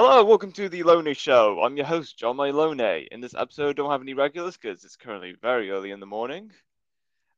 Hello, 0.00 0.24
welcome 0.24 0.52
to 0.52 0.68
the 0.68 0.84
Loney 0.84 1.12
Show. 1.12 1.60
I'm 1.60 1.76
your 1.76 1.84
host, 1.84 2.16
John 2.16 2.36
Maloney. 2.36 3.08
In 3.10 3.20
this 3.20 3.34
episode, 3.34 3.74
don't 3.74 3.90
have 3.90 4.00
any 4.00 4.14
regulars 4.14 4.56
because 4.56 4.84
it's 4.84 4.94
currently 4.94 5.34
very 5.42 5.72
early 5.72 5.90
in 5.90 5.98
the 5.98 6.06
morning. 6.06 6.52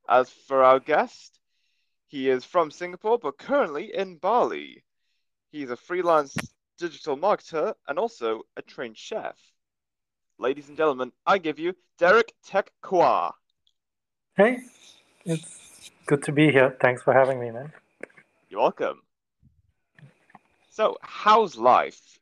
As 0.06 0.28
for 0.28 0.62
our 0.62 0.78
guest, 0.78 1.40
he 2.08 2.28
is 2.28 2.44
from 2.44 2.70
Singapore 2.70 3.18
but 3.18 3.38
currently 3.38 3.94
in 3.94 4.18
Bali. 4.18 4.84
He's 5.50 5.70
a 5.70 5.76
freelance 5.76 6.36
digital 6.76 7.16
marketer 7.16 7.72
and 7.88 7.98
also 7.98 8.42
a 8.58 8.60
trained 8.60 8.98
chef. 8.98 9.38
Ladies 10.38 10.68
and 10.68 10.76
gentlemen, 10.76 11.12
I 11.24 11.38
give 11.38 11.58
you 11.58 11.72
Derrick 11.96 12.34
Tech 12.44 12.70
Kwa. 12.82 13.32
Hey, 14.36 14.58
it's 15.24 15.90
good 16.04 16.22
to 16.24 16.32
be 16.32 16.52
here. 16.52 16.76
Thanks 16.78 17.02
for 17.02 17.14
having 17.14 17.40
me, 17.40 17.52
man. 17.52 17.72
You're 18.50 18.60
welcome. 18.60 19.00
So, 20.68 20.98
how's 21.00 21.56
life? 21.56 22.19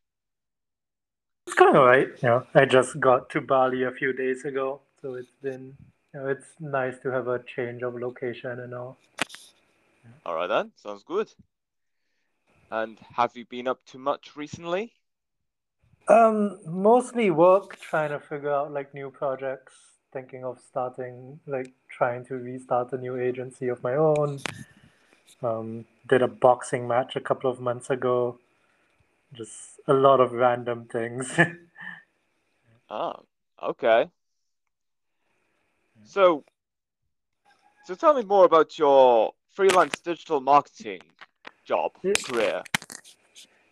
It's 1.48 1.56
kind 1.56 1.74
of 1.74 1.82
right. 1.82 2.08
You 2.22 2.28
know, 2.28 2.46
I 2.54 2.66
just 2.66 3.00
got 3.00 3.30
to 3.30 3.40
Bali 3.40 3.84
a 3.84 3.90
few 3.90 4.12
days 4.12 4.44
ago, 4.44 4.82
so 5.00 5.14
it's 5.14 5.32
been, 5.42 5.78
you 6.12 6.20
know, 6.20 6.26
it's 6.26 6.44
nice 6.60 6.98
to 6.98 7.10
have 7.10 7.26
a 7.26 7.42
change 7.42 7.82
of 7.82 7.94
location 7.94 8.60
and 8.60 8.74
all. 8.74 8.98
All 10.26 10.34
right 10.34 10.46
then, 10.46 10.72
sounds 10.76 11.04
good. 11.04 11.32
And 12.70 12.98
have 13.16 13.34
you 13.34 13.46
been 13.46 13.66
up 13.66 13.82
to 13.86 13.98
much 13.98 14.36
recently? 14.36 14.92
Um, 16.06 16.58
mostly 16.66 17.30
work, 17.30 17.80
trying 17.80 18.10
to 18.10 18.20
figure 18.20 18.52
out 18.52 18.70
like 18.70 18.92
new 18.92 19.08
projects, 19.08 19.72
thinking 20.12 20.44
of 20.44 20.58
starting, 20.68 21.40
like 21.46 21.72
trying 21.88 22.26
to 22.26 22.34
restart 22.34 22.92
a 22.92 22.98
new 22.98 23.18
agency 23.18 23.68
of 23.68 23.82
my 23.82 23.94
own. 23.94 24.40
Um, 25.42 25.86
did 26.06 26.20
a 26.20 26.28
boxing 26.28 26.86
match 26.86 27.16
a 27.16 27.22
couple 27.22 27.50
of 27.50 27.58
months 27.58 27.88
ago. 27.88 28.38
Just 29.34 29.80
a 29.86 29.92
lot 29.92 30.20
of 30.20 30.32
random 30.32 30.86
things. 30.86 31.38
Oh, 32.90 33.24
okay. 33.62 34.10
So, 36.04 36.42
so 37.84 37.94
tell 37.94 38.14
me 38.14 38.22
more 38.22 38.46
about 38.46 38.78
your 38.78 39.34
freelance 39.52 40.00
digital 40.00 40.40
marketing 40.40 41.02
job 41.64 41.92
Yeah. 42.02 42.14
career. 42.14 42.62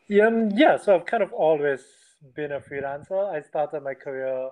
Yeah, 0.09 0.27
um, 0.27 0.51
yeah, 0.55 0.77
so 0.77 0.95
I've 0.95 1.07
kind 1.07 1.23
of 1.23 1.33
always 1.33 1.81
been 2.35 2.53
a 2.53 2.61
freelancer. 2.61 3.33
I 3.33 3.41
started 3.41 3.83
my 3.83 3.95
career 3.95 4.51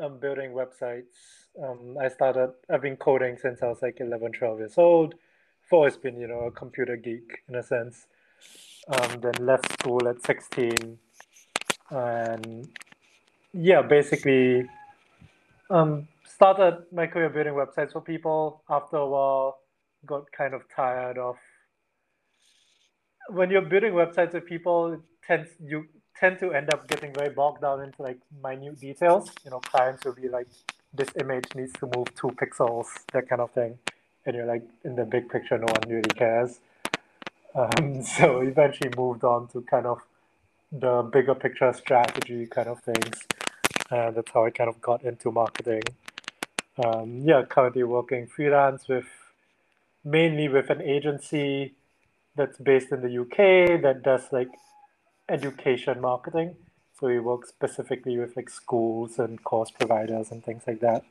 um, 0.00 0.18
building 0.18 0.50
websites. 0.50 1.14
Um, 1.62 1.96
I 2.00 2.08
started, 2.08 2.50
I've 2.68 2.82
been 2.82 2.96
coding 2.96 3.38
since 3.38 3.62
I 3.62 3.68
was 3.68 3.82
like 3.82 4.00
11, 4.00 4.32
12 4.32 4.58
years 4.58 4.74
old. 4.78 5.14
I've 5.14 5.72
always 5.72 5.96
been, 5.96 6.18
you 6.20 6.26
know, 6.26 6.40
a 6.40 6.50
computer 6.50 6.96
geek 6.96 7.42
in 7.48 7.54
a 7.54 7.62
sense. 7.62 8.06
Um, 8.88 9.20
then 9.20 9.34
left 9.40 9.72
school 9.72 10.06
at 10.08 10.24
16. 10.24 10.98
And 11.90 12.68
yeah, 13.52 13.82
basically 13.82 14.68
um, 15.70 16.06
started 16.24 16.84
my 16.92 17.06
career 17.06 17.30
building 17.30 17.54
websites 17.54 17.92
for 17.92 18.00
people. 18.00 18.62
After 18.70 18.96
a 18.96 19.06
while, 19.08 19.58
got 20.04 20.30
kind 20.30 20.54
of 20.54 20.62
tired 20.74 21.18
of 21.18 21.36
when 23.28 23.50
you're 23.50 23.62
building 23.62 23.92
websites 23.92 24.32
with 24.34 24.46
people, 24.46 25.00
tends 25.26 25.50
you 25.60 25.86
tend 26.18 26.38
to 26.38 26.52
end 26.52 26.72
up 26.72 26.88
getting 26.88 27.12
very 27.12 27.28
bogged 27.28 27.60
down 27.60 27.82
into 27.82 28.02
like 28.02 28.18
minute 28.42 28.80
details. 28.80 29.30
You 29.44 29.50
know, 29.50 29.60
clients 29.60 30.04
will 30.04 30.14
be 30.14 30.28
like, 30.28 30.46
this 30.94 31.08
image 31.20 31.44
needs 31.54 31.72
to 31.74 31.90
move 31.94 32.14
two 32.14 32.28
pixels, 32.28 32.86
that 33.12 33.28
kind 33.28 33.40
of 33.40 33.50
thing, 33.50 33.78
and 34.24 34.34
you're 34.34 34.46
like, 34.46 34.62
in 34.84 34.96
the 34.96 35.04
big 35.04 35.28
picture, 35.28 35.58
no 35.58 35.66
one 35.66 35.82
really 35.88 36.14
cares. 36.14 36.60
Um, 37.56 38.02
so 38.18 38.40
eventually 38.40 38.90
moved 38.96 39.24
on 39.24 39.48
to 39.48 39.62
kind 39.62 39.86
of 39.86 40.00
the 40.70 41.02
bigger 41.02 41.34
picture 41.34 41.72
strategy 41.72 42.46
kind 42.46 42.68
of 42.68 42.80
things. 42.80 43.26
And 43.90 44.16
that's 44.16 44.30
how 44.32 44.44
I 44.44 44.50
kind 44.50 44.68
of 44.68 44.80
got 44.80 45.02
into 45.04 45.30
marketing. 45.30 45.82
Um, 46.84 47.22
yeah, 47.24 47.42
currently 47.48 47.84
working 47.84 48.26
freelance 48.26 48.86
with 48.88 49.06
mainly 50.04 50.48
with 50.48 50.70
an 50.70 50.82
agency 50.82 51.74
that's 52.36 52.58
based 52.58 52.92
in 52.92 53.00
the 53.00 53.20
UK 53.22 53.80
that 53.82 54.02
does 54.02 54.30
like 54.30 54.50
education 55.28 56.00
marketing. 56.00 56.54
So 56.98 57.08
we 57.08 57.18
work 57.18 57.46
specifically 57.46 58.18
with 58.18 58.36
like 58.36 58.50
schools 58.50 59.18
and 59.18 59.42
course 59.42 59.70
providers 59.70 60.30
and 60.30 60.44
things 60.44 60.62
like 60.66 60.80
that. 60.80 61.04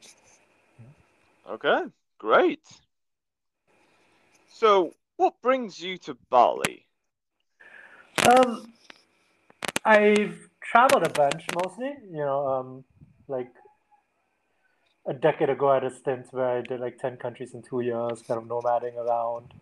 Okay, 1.49 1.83
great. 2.17 2.61
So, 4.51 4.93
what 5.17 5.41
brings 5.41 5.79
you 5.79 5.97
to 5.99 6.17
Bali? 6.29 6.85
Um, 8.27 8.73
I've 9.83 10.49
traveled 10.61 11.03
a 11.03 11.09
bunch 11.09 11.45
mostly, 11.53 11.93
you 12.11 12.17
know, 12.17 12.47
um, 12.47 12.83
like 13.27 13.51
a 15.05 15.13
decade 15.13 15.49
ago 15.49 15.69
I 15.69 15.75
had 15.75 15.83
a 15.83 15.95
stint 15.95 16.27
where 16.31 16.57
I 16.57 16.61
did 16.61 16.79
like 16.79 16.97
10 16.97 17.17
countries 17.17 17.53
in 17.53 17.61
two 17.61 17.81
years, 17.81 18.21
kind 18.27 18.41
of 18.41 18.47
nomading 18.47 18.95
around. 18.97 19.53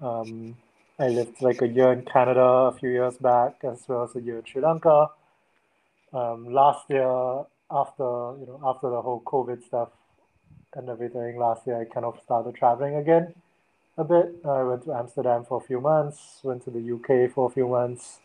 Um, 0.00 0.56
I 0.98 1.08
lived 1.08 1.42
like 1.42 1.62
a 1.62 1.68
year 1.68 1.92
in 1.92 2.02
Canada 2.02 2.40
a 2.40 2.72
few 2.72 2.90
years 2.90 3.16
back, 3.18 3.56
as 3.64 3.84
well 3.88 4.04
as 4.04 4.16
a 4.16 4.20
year 4.20 4.38
in 4.38 4.44
Sri 4.44 4.62
Lanka. 4.62 5.08
Um, 6.12 6.52
last 6.52 6.88
year, 6.88 7.44
after 7.70 8.02
you 8.40 8.46
know, 8.46 8.60
after 8.64 8.90
the 8.90 9.00
whole 9.00 9.22
COVID 9.24 9.64
stuff 9.64 9.90
and 10.74 10.88
everything, 10.88 11.38
last 11.38 11.66
year 11.66 11.80
I 11.80 11.84
kind 11.84 12.04
of 12.06 12.18
started 12.24 12.54
traveling 12.54 12.96
again 12.96 13.34
a 14.00 14.04
bit. 14.04 14.34
I 14.44 14.62
went 14.62 14.84
to 14.84 14.94
Amsterdam 14.94 15.44
for 15.44 15.58
a 15.58 15.60
few 15.60 15.80
months, 15.80 16.40
went 16.42 16.64
to 16.64 16.70
the 16.70 16.80
UK 16.80 17.30
for 17.32 17.46
a 17.48 17.50
few 17.52 17.68
months. 17.68 18.18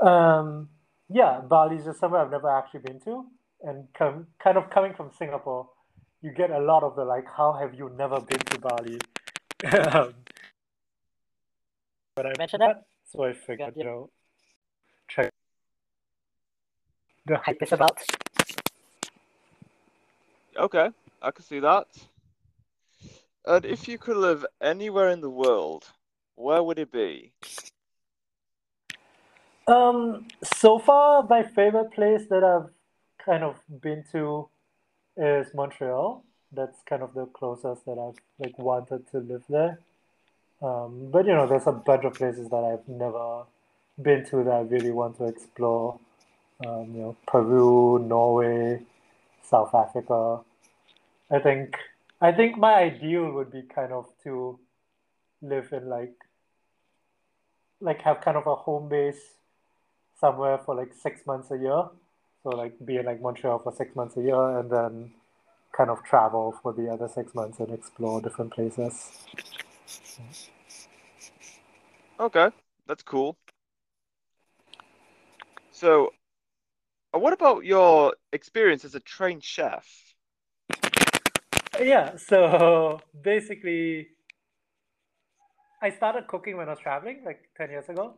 Um, 0.00 0.68
yeah, 1.10 1.40
Bali 1.40 1.76
is 1.76 1.84
just 1.84 2.00
somewhere 2.00 2.22
I've 2.22 2.30
never 2.30 2.48
actually 2.48 2.80
been 2.80 3.00
to, 3.00 3.26
and 3.62 3.88
com- 3.92 4.28
kind 4.42 4.56
of 4.56 4.70
coming 4.70 4.94
from 4.94 5.10
Singapore, 5.18 5.68
you 6.22 6.30
get 6.30 6.50
a 6.50 6.60
lot 6.60 6.82
of 6.84 6.96
the 6.96 7.04
like, 7.04 7.26
how 7.36 7.52
have 7.52 7.74
you 7.74 7.90
never 7.98 8.20
been 8.20 8.38
to 8.38 8.58
Bali? 8.60 8.98
um, 9.92 10.14
but 12.14 12.26
I 12.26 12.32
mentioned 12.38 12.62
that. 12.62 12.84
so 13.04 13.24
I 13.24 13.32
figured, 13.32 13.74
you 13.76 13.84
know, 13.84 14.10
check 15.08 15.30
the 17.26 17.36
hype 17.38 17.62
is 17.62 17.72
about. 17.72 17.98
Okay, 20.56 20.90
I 21.22 21.30
can 21.30 21.44
see 21.44 21.60
that. 21.60 21.86
And 23.46 23.64
if 23.64 23.88
you 23.88 23.98
could 23.98 24.16
live 24.16 24.44
anywhere 24.60 25.08
in 25.08 25.20
the 25.20 25.30
world, 25.30 25.86
where 26.34 26.62
would 26.62 26.78
it 26.78 26.92
be? 26.92 27.32
Um, 29.66 30.26
so 30.42 30.78
far, 30.78 31.22
my 31.28 31.42
favorite 31.42 31.92
place 31.92 32.26
that 32.28 32.42
I've 32.42 32.70
kind 33.24 33.44
of 33.44 33.56
been 33.80 34.04
to 34.12 34.48
is 35.16 35.46
Montreal. 35.54 36.24
That's 36.52 36.78
kind 36.88 37.02
of 37.02 37.14
the 37.14 37.26
closest 37.26 37.84
that 37.86 37.98
I've 37.98 38.18
like 38.38 38.58
wanted 38.58 39.08
to 39.12 39.18
live 39.18 39.44
there. 39.48 39.78
Um, 40.62 41.08
but 41.10 41.26
you 41.26 41.32
know, 41.32 41.46
there's 41.46 41.66
a 41.66 41.72
bunch 41.72 42.04
of 42.04 42.14
places 42.14 42.48
that 42.50 42.64
I've 42.64 42.86
never 42.88 43.44
been 44.00 44.24
to 44.26 44.44
that 44.44 44.52
I 44.52 44.60
really 44.60 44.90
want 44.90 45.16
to 45.18 45.26
explore. 45.26 45.98
Um, 46.66 46.92
you 46.94 47.00
know, 47.00 47.16
Peru, 47.26 47.98
Norway, 47.98 48.82
South 49.42 49.74
Africa. 49.74 50.40
I 51.30 51.38
think 51.38 51.76
I 52.20 52.32
think 52.32 52.58
my 52.58 52.74
ideal 52.74 53.32
would 53.32 53.50
be 53.50 53.62
kind 53.62 53.92
of 53.92 54.06
to 54.24 54.58
live 55.42 55.72
in 55.72 55.88
like 55.88 56.14
like 57.80 58.02
have 58.02 58.20
kind 58.20 58.36
of 58.36 58.46
a 58.46 58.54
home 58.54 58.88
base 58.88 59.38
somewhere 60.20 60.58
for 60.58 60.74
like 60.74 60.92
six 60.92 61.26
months 61.26 61.50
a 61.50 61.56
year. 61.56 61.84
So 62.42 62.50
like 62.50 62.74
be 62.84 62.96
in 62.96 63.06
like 63.06 63.22
Montreal 63.22 63.58
for 63.58 63.72
six 63.72 63.96
months 63.96 64.16
a 64.16 64.22
year 64.22 64.58
and 64.58 64.70
then 64.70 65.12
kind 65.76 65.88
of 65.88 66.02
travel 66.04 66.58
for 66.62 66.72
the 66.72 66.88
other 66.90 67.08
six 67.08 67.34
months 67.34 67.58
and 67.58 67.72
explore 67.72 68.20
different 68.20 68.52
places. 68.52 69.12
Okay, 72.18 72.50
that's 72.86 73.02
cool. 73.02 73.38
So, 75.72 76.12
uh, 77.14 77.18
what 77.18 77.32
about 77.32 77.64
your 77.64 78.14
experience 78.32 78.84
as 78.84 78.94
a 78.94 79.00
trained 79.00 79.42
chef? 79.42 80.09
Yeah, 81.80 82.16
so 82.16 83.00
basically 83.22 84.08
I 85.80 85.90
started 85.90 86.26
cooking 86.26 86.58
when 86.58 86.68
I 86.68 86.72
was 86.72 86.78
traveling 86.78 87.22
like 87.24 87.48
10 87.56 87.70
years 87.70 87.88
ago. 87.88 88.14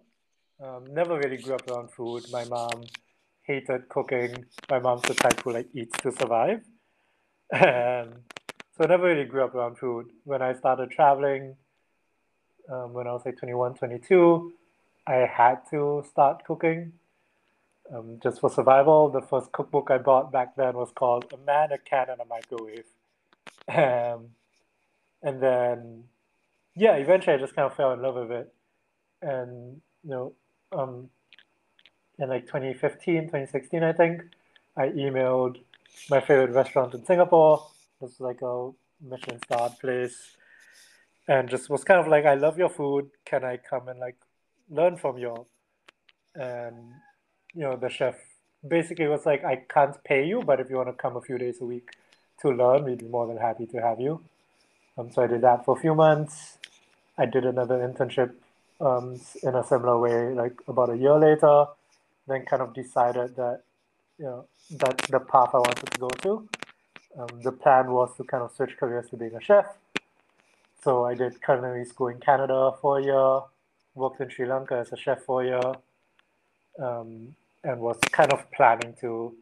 Um, 0.61 0.85
never 0.93 1.17
really 1.17 1.37
grew 1.37 1.55
up 1.55 1.69
around 1.71 1.93
food. 1.93 2.25
My 2.33 2.45
mom 2.45 2.85
hated 3.45 3.89
cooking. 3.89 4.47
My 4.69 4.81
mom's 4.81 5.03
the 5.03 5.15
type 5.15 5.41
who 5.43 5.53
like 5.53 5.69
eats 5.75 5.97
to 6.03 6.11
survive. 6.11 6.63
And 7.53 8.15
so 8.77 8.85
I 8.85 8.87
never 8.87 9.05
really 9.05 9.27
grew 9.27 9.45
up 9.45 9.55
around 9.55 9.79
food. 9.79 10.07
When 10.25 10.43
I 10.43 10.55
started 10.55 10.91
traveling, 10.91 11.55
um, 12.69 12.93
when 12.93 13.07
I 13.07 13.13
was 13.13 13.23
like 13.25 13.39
21, 13.39 13.75
22, 13.75 14.53
I 15.07 15.29
had 15.33 15.61
to 15.71 16.05
start 16.11 16.45
cooking 16.45 16.93
um, 17.95 18.19
just 18.23 18.41
for 18.41 18.51
survival. 18.51 19.09
The 19.09 19.21
first 19.21 19.53
cookbook 19.53 19.91
I 19.91 19.99
bought 19.99 20.33
back 20.33 20.57
then 20.57 20.75
was 20.75 20.91
called 20.95 21.33
A 21.33 21.37
Man, 21.47 21.71
a 21.73 21.79
Can, 21.79 22.09
and 22.11 22.21
a 22.21 22.25
Microwave. 22.25 22.87
Um, 23.69 24.29
and 25.23 25.43
then, 25.43 26.05
yeah, 26.75 26.95
eventually 26.97 27.37
I 27.37 27.39
just 27.39 27.55
kind 27.55 27.67
of 27.67 27.77
fell 27.77 27.93
in 27.93 28.03
love 28.03 28.17
with 28.17 28.31
it. 28.31 28.53
And, 29.21 29.81
you 30.03 30.11
know, 30.11 30.33
um, 30.73 31.09
in 32.19 32.29
like 32.29 32.47
2015, 32.47 33.25
2016, 33.25 33.83
I 33.83 33.93
think, 33.93 34.23
I 34.77 34.89
emailed 34.89 35.59
my 36.11 36.21
favorite 36.21 36.51
restaurant 36.51 36.95
in 36.95 37.05
Singapore. 37.05 37.67
It 38.01 38.05
was 38.05 38.21
like 38.21 38.43
a 38.43 38.71
Michelin 39.01 39.39
starred 39.45 39.79
place. 39.81 40.37
And 41.29 41.49
just 41.49 41.71
was 41.71 41.85
kind 41.85 42.01
of 42.01 42.09
like, 42.09 42.25
I 42.25 42.35
love 42.35 42.59
your 42.59 42.69
food. 42.69 43.11
Can 43.25 43.45
I 43.45 43.59
come 43.59 43.89
and 43.89 44.01
like 44.01 44.17
learn 44.69 44.97
from 44.97 45.19
you? 45.19 45.47
And, 46.35 46.77
you 47.55 47.63
know, 47.63 47.77
the 47.77 47.89
chef 47.89 48.17
basically 48.67 49.07
was 49.07 49.25
like, 49.25 49.45
I 49.45 49.57
can't 49.69 50.03
pay 50.05 50.27
you, 50.27 50.43
but 50.43 50.59
if 50.59 50.69
you 50.69 50.77
want 50.77 50.89
to 50.89 50.95
come 50.95 51.17
a 51.17 51.21
few 51.21 51.39
days 51.39 51.61
a 51.61 51.65
week 51.65 51.91
to 52.43 52.51
learn, 52.51 52.85
we'd 52.85 52.99
be 52.99 53.07
more 53.07 53.27
than 53.27 53.37
happy 53.37 53.67
to 53.67 53.79
have 53.79 54.01
you. 54.01 54.21
Um, 54.99 55.11
so 55.11 55.23
I 55.23 55.27
did 55.27 55.41
that 55.41 55.65
for 55.65 55.77
a 55.77 55.81
few 55.81 55.95
months. 55.95 56.59
I 57.17 57.27
did 57.27 57.45
another 57.45 57.79
internship 57.79 58.33
um, 58.81 59.21
in 59.43 59.55
a 59.55 59.65
similar 59.65 59.99
way, 59.99 60.35
like 60.35 60.61
about 60.69 60.91
a 60.91 60.97
year 60.97 61.19
later. 61.19 61.67
Then 62.29 62.45
kind 62.45 62.63
of 62.63 62.75
decided 62.75 63.37
that, 63.37 63.63
you 64.19 64.27
know, 64.27 64.47
that's 64.71 65.09
the 65.09 65.21
path 65.21 65.51
I 65.55 65.59
wanted 65.59 65.91
to 65.91 65.99
go 65.99 66.09
to. 66.09 66.49
Um, 67.19 67.41
the 67.43 67.53
plan 67.53 67.91
was 67.91 68.17
to 68.17 68.25
kind 68.25 68.43
of 68.43 68.53
switch 68.53 68.77
careers 68.79 69.09
to 69.11 69.17
being 69.17 69.35
a 69.35 69.41
chef. 69.41 69.67
So 70.83 71.05
I 71.05 71.15
did 71.15 71.43
culinary 71.43 71.85
school 71.85 72.09
in 72.09 72.19
Canada 72.19 72.73
for 72.81 72.99
a 72.99 73.03
year, 73.03 73.41
worked 73.95 74.21
in 74.21 74.31
Sri 74.31 74.47
Lanka 74.47 74.77
as 74.77 74.93
a 74.93 74.97
chef 74.97 75.23
for 75.23 75.43
a 75.43 75.47
year, 75.47 75.73
um, 76.79 77.35
and 77.65 77.81
was 77.81 77.99
kind 78.11 78.33
of 78.33 78.51
planning 78.51 78.95
to 79.01 79.35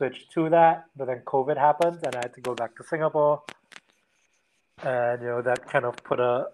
switch 0.00 0.28
to 0.30 0.48
that. 0.48 0.86
But 0.96 1.06
then 1.08 1.20
COVID 1.26 1.58
happened, 1.58 1.98
and 2.04 2.14
I 2.16 2.20
had 2.24 2.34
to 2.34 2.40
go 2.40 2.54
back 2.54 2.74
to 2.76 2.84
Singapore, 2.84 3.42
and 4.82 5.20
you 5.20 5.28
know 5.28 5.42
that 5.42 5.66
kind 5.68 5.84
of 5.84 5.96
put 6.10 6.18
a 6.20 6.48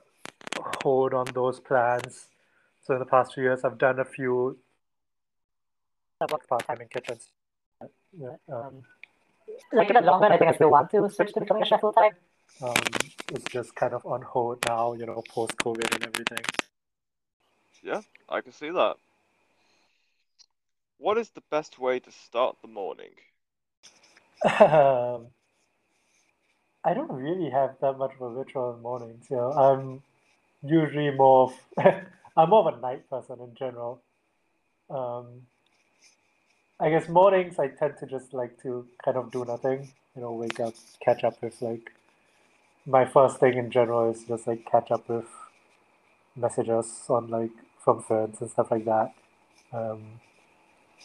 hold 0.82 1.14
on 1.14 1.26
those 1.32 1.60
plans. 1.60 2.26
So 2.82 2.94
in 2.94 3.00
the 3.00 3.06
past 3.06 3.34
few 3.34 3.44
years, 3.44 3.60
I've 3.64 3.78
done 3.78 4.00
a 4.00 4.04
few. 4.04 4.58
I've 6.20 6.32
worked 6.32 6.48
part 6.48 6.66
time 6.66 6.81
in 6.81 6.88
kitchens. 6.88 7.31
Yeah, 8.19 8.37
um, 8.52 8.82
like 9.72 9.90
in 9.90 9.94
the 9.94 10.00
long 10.00 10.20
run, 10.20 10.32
I 10.32 10.38
think 10.38 10.50
I 10.50 10.54
still 10.54 10.70
want 10.70 10.90
to 10.90 11.08
switch 11.08 11.32
to 11.34 11.40
becoming 11.40 11.62
a 11.62 11.66
chef 11.66 11.81
full 11.81 11.92
time. 11.92 12.14
um, 12.62 12.84
it's 13.34 13.44
just 13.50 13.75
kind 13.75 13.92
of 13.92 14.04
on 14.06 14.22
hold 14.22 14.64
now, 14.66 14.94
you 14.94 15.04
know, 15.04 15.22
post 15.28 15.56
COVID 15.58 15.94
and 15.94 16.04
everything. 16.04 16.44
Yeah, 17.82 18.00
I 18.28 18.40
can 18.40 18.52
see 18.52 18.70
that. 18.70 18.96
What 20.99 21.19
is 21.19 21.28
the 21.31 21.42
best 21.50 21.78
way 21.78 22.00
to 22.00 22.10
start 22.10 22.56
the 22.62 22.69
morning? 22.69 23.14
Um, 24.46 25.26
I 26.84 26.94
don't 26.94 27.10
really 27.10 27.50
have 27.50 27.75
that 27.81 27.98
much 27.98 28.12
of 28.14 28.20
a 28.20 28.28
ritual 28.28 28.75
in 28.75 28.82
mornings. 28.82 29.26
You 29.28 29.37
know, 29.38 29.52
I'm 29.52 30.02
usually 30.62 31.10
more 31.10 31.50
of 31.50 32.04
I'm 32.37 32.50
more 32.50 32.69
of 32.69 32.78
a 32.78 32.81
night 32.81 33.10
person 33.10 33.38
in 33.40 33.54
general. 33.56 34.02
Um, 34.88 35.43
I 36.78 36.90
guess 36.90 37.08
mornings 37.08 37.58
I 37.58 37.69
tend 37.69 37.94
to 37.98 38.06
just 38.06 38.32
like 38.32 38.62
to 38.62 38.87
kind 39.04 39.16
of 39.16 39.32
do 39.32 39.44
nothing. 39.44 39.93
You 40.14 40.22
know, 40.22 40.32
wake 40.32 40.60
up, 40.60 40.75
catch 41.04 41.25
up 41.25 41.42
with 41.42 41.60
like 41.60 41.90
my 42.87 43.04
first 43.04 43.40
thing 43.40 43.54
in 43.58 43.70
general 43.70 44.10
is 44.10 44.22
just 44.25 44.46
like 44.46 44.64
catch 44.70 44.92
up 44.92 45.08
with 45.08 45.26
messages 46.37 46.87
on 47.08 47.28
like 47.28 47.50
from 47.82 48.00
friends 48.02 48.40
and 48.40 48.50
stuff 48.50 48.70
like 48.70 48.84
that. 48.84 49.12
Um, 49.72 50.20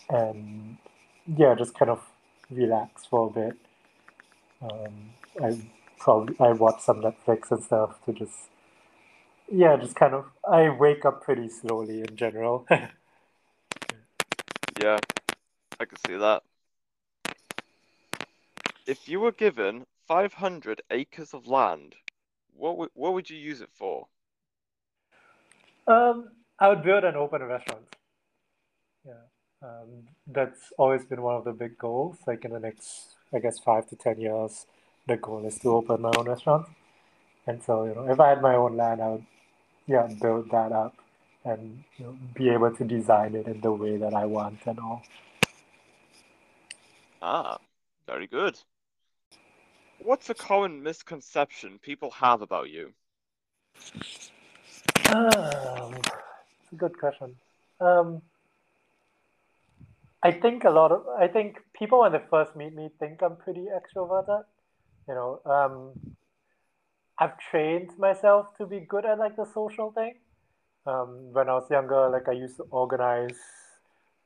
and 0.10 0.78
yeah, 1.26 1.56
just 1.56 1.74
kind 1.74 1.90
of 1.90 2.02
relax 2.52 3.06
for 3.06 3.28
a 3.28 3.32
bit. 3.32 3.58
Um, 4.62 5.14
I 5.44 5.58
probably 6.00 6.36
I 6.40 6.52
watch 6.52 6.82
some 6.82 7.02
Netflix 7.02 7.52
and 7.52 7.64
stuff 7.64 8.04
to 8.06 8.14
just 8.14 8.50
yeah, 9.52 9.76
just 9.78 9.96
kind 9.96 10.14
of 10.14 10.26
I 10.50 10.70
wake 10.70 11.06
up 11.06 11.24
pretty 11.24 11.50
slowly 11.50 12.02
in 12.02 12.16
general. 12.16 12.68
Yeah, 14.82 15.00
I 15.80 15.86
can 15.86 15.98
see 16.08 16.18
that. 16.18 16.44
If 18.86 19.08
you 19.08 19.20
were 19.20 19.32
given 19.32 19.88
500 20.08 20.82
acres 20.92 21.34
of 21.34 21.48
land, 21.48 21.96
what 22.54 22.78
would 22.78 22.90
what 22.94 23.14
would 23.14 23.30
you 23.30 23.38
use 23.38 23.62
it 23.62 23.72
for? 23.74 24.08
um, 25.88 26.30
I 26.60 26.70
would 26.70 26.84
build 26.84 27.04
an 27.04 27.16
open 27.16 27.44
restaurant. 27.44 27.86
Um, 29.64 30.08
that's 30.26 30.74
always 30.78 31.06
been 31.06 31.22
one 31.22 31.36
of 31.36 31.44
the 31.44 31.52
big 31.52 31.78
goals. 31.78 32.18
Like 32.26 32.46
in 32.46 32.52
the 32.52 32.60
next, 32.60 33.16
I 33.34 33.40
guess, 33.40 33.60
five 33.60 33.88
to 33.90 33.96
ten 33.96 34.20
years, 34.20 34.66
the 35.08 35.18
goal 35.18 35.46
is 35.46 35.60
to 35.60 35.70
open 35.70 36.02
my 36.02 36.12
own 36.18 36.28
restaurant. 36.28 36.68
And 37.48 37.62
so, 37.64 37.86
you 37.86 37.96
know, 37.96 38.10
if 38.12 38.20
I 38.20 38.30
had 38.30 38.42
my 38.42 38.56
own 38.56 38.78
land, 38.78 39.02
I 39.02 39.10
would, 39.10 39.26
yeah, 39.88 40.08
build 40.20 40.50
that 40.52 40.72
up 40.72 40.96
and 41.44 41.84
you 41.98 42.06
know, 42.06 42.18
be 42.36 42.50
able 42.50 42.76
to 42.76 42.84
design 42.84 43.36
it 43.36 43.48
in 43.48 43.62
the 43.62 43.72
way 43.72 43.98
that 43.98 44.14
I 44.14 44.26
want 44.26 44.60
and 44.66 44.80
all. 44.80 45.02
Ah, 47.22 47.60
very 48.08 48.28
good. 48.28 48.58
What's 50.00 50.30
a 50.30 50.34
common 50.34 50.82
misconception 50.82 51.80
people 51.80 52.10
have 52.12 52.42
about 52.42 52.70
you? 52.70 52.94
Um, 55.10 55.94
it's 55.94 56.72
a 56.72 56.76
good 56.76 56.98
question. 56.98 57.36
Um, 57.80 58.22
I 60.24 60.32
think 60.32 60.64
a 60.64 60.70
lot 60.70 60.92
of 60.92 61.08
I 61.20 61.28
think 61.28 61.60
people 61.74 62.02
when 62.02 62.12
they 62.12 62.22
first 62.30 62.56
meet 62.56 62.76
me 62.76 62.90
think 63.00 63.22
I'm 63.24 63.36
pretty 63.38 63.66
extroverted. 63.66 64.44
You 65.08 65.16
know, 65.16 65.42
um, 65.46 66.16
I've 67.18 67.38
trained 67.40 67.98
myself 67.98 68.56
to 68.58 68.66
be 68.66 68.80
good 68.80 69.06
at 69.06 69.18
like 69.18 69.36
the 69.36 69.46
social 69.46 69.92
thing. 69.92 70.16
Um, 70.86 71.34
when 71.34 71.50
I 71.50 71.54
was 71.54 71.70
younger, 71.70 72.10
like 72.10 72.28
I 72.28 72.34
used 72.34 72.58
to 72.58 72.64
organize 72.72 73.38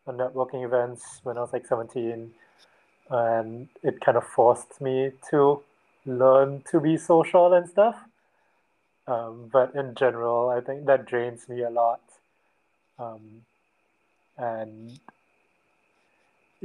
networking 0.08 0.64
events 0.64 1.20
when 1.24 1.38
I 1.38 1.42
was 1.42 1.52
like 1.52 1.66
17, 1.66 2.32
and 3.10 3.68
it 3.84 4.02
kind 4.02 4.18
of 4.18 4.26
forced 4.26 4.80
me 4.80 5.12
to 5.30 5.62
learn 6.06 6.64
to 6.72 6.80
be 6.80 6.98
social 6.98 7.54
and 7.54 7.68
stuff. 7.68 7.98
Um, 9.08 9.50
but 9.52 9.76
in 9.76 9.96
general, 9.96 10.50
I 10.50 10.62
think 10.62 10.86
that 10.86 11.06
drains 11.06 11.48
me 11.50 11.62
a 11.62 11.70
lot. 11.70 12.02
Um, 12.98 13.42
and 14.38 15.00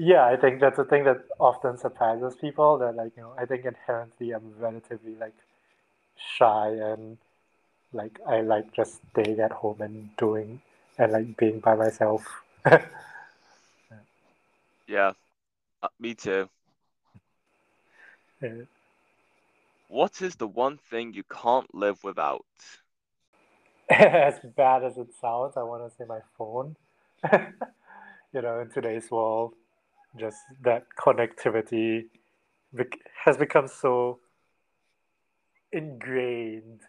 yeah, 0.00 0.25
I 0.25 0.37
think 0.37 0.61
that's 0.61 0.79
a 0.79 0.85
thing 0.85 1.05
that 1.05 1.25
often 1.38 1.76
surprises 1.76 2.35
people 2.41 2.79
that 2.79 2.97
like, 2.97 3.12
you 3.17 3.23
know, 3.23 3.35
I 3.37 3.44
think 3.44 3.67
inherently 3.67 4.32
I'm 4.32 4.55
relatively 4.58 5.14
like 5.14 5.35
shy 6.17 6.69
and 6.69 7.19
like 7.93 8.19
I 8.26 8.41
like 8.41 8.73
just 8.73 9.00
staying 9.12 9.41
at 9.41 9.52
home 9.52 9.82
and 9.82 10.08
doing 10.17 10.62
and 10.99 11.12
like 11.12 11.37
being 11.37 11.61
by 11.61 11.75
myself. 11.75 12.26
Yeah, 14.87 15.12
uh, 15.84 15.89
me 16.01 16.15
too. 16.15 16.48
Yeah. 18.43 18.63
What 19.86 20.20
is 20.20 20.34
the 20.34 20.48
one 20.48 20.79
thing 20.79 21.13
you 21.13 21.22
can't 21.22 21.72
live 21.72 22.03
without? 22.03 22.44
as 23.89 24.41
bad 24.56 24.82
as 24.82 24.98
it 24.98 25.15
sounds, 25.20 25.56
I 25.56 25.63
want 25.63 25.89
to 25.89 25.96
say 25.96 26.05
my 26.08 26.19
phone. 26.36 26.74
you 28.32 28.43
know, 28.43 28.58
in 28.58 28.70
today's 28.70 29.08
world, 29.13 29.55
just 30.19 30.38
that 30.62 30.86
connectivity 30.98 32.05
has 33.24 33.36
become 33.36 33.69
so 33.69 34.20
ingrained, 35.72 36.81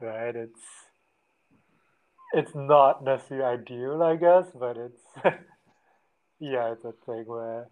right? 0.00 0.34
It's 0.34 0.60
it's 2.32 2.54
not 2.54 3.04
necessarily 3.04 3.60
ideal, 3.60 4.02
I 4.02 4.16
guess, 4.16 4.46
but 4.58 4.76
it's 4.76 5.02
yeah, 6.40 6.72
it's 6.72 6.84
a 6.84 6.92
thing 7.06 7.24
where 7.26 7.68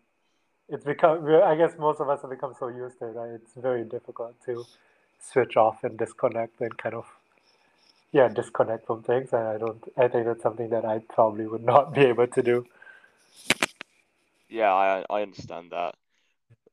it's 0.68 0.84
become. 0.84 1.26
I 1.26 1.56
guess 1.56 1.72
most 1.78 2.00
of 2.00 2.08
us 2.08 2.22
have 2.22 2.30
become 2.30 2.54
so 2.58 2.68
used 2.68 2.98
to 3.00 3.06
it, 3.06 3.16
right? 3.16 3.30
It's 3.30 3.54
very 3.56 3.84
difficult 3.84 4.34
to 4.46 4.64
switch 5.20 5.56
off 5.56 5.84
and 5.84 5.96
disconnect 5.96 6.60
and 6.60 6.76
kind 6.76 6.94
of 6.94 7.06
yeah 8.12 8.28
disconnect 8.28 8.86
from 8.86 9.02
things 9.02 9.32
and 9.32 9.42
i 9.42 9.56
don't 9.56 9.82
i 9.96 10.08
think 10.08 10.26
that's 10.26 10.42
something 10.42 10.68
that 10.68 10.84
i 10.84 10.98
probably 11.14 11.46
would 11.46 11.64
not 11.64 11.94
be 11.98 12.02
able 12.02 12.26
to 12.26 12.42
do 12.42 12.66
Yeah, 14.52 14.70
I 14.70 15.04
I 15.08 15.22
understand 15.22 15.72
that. 15.72 15.94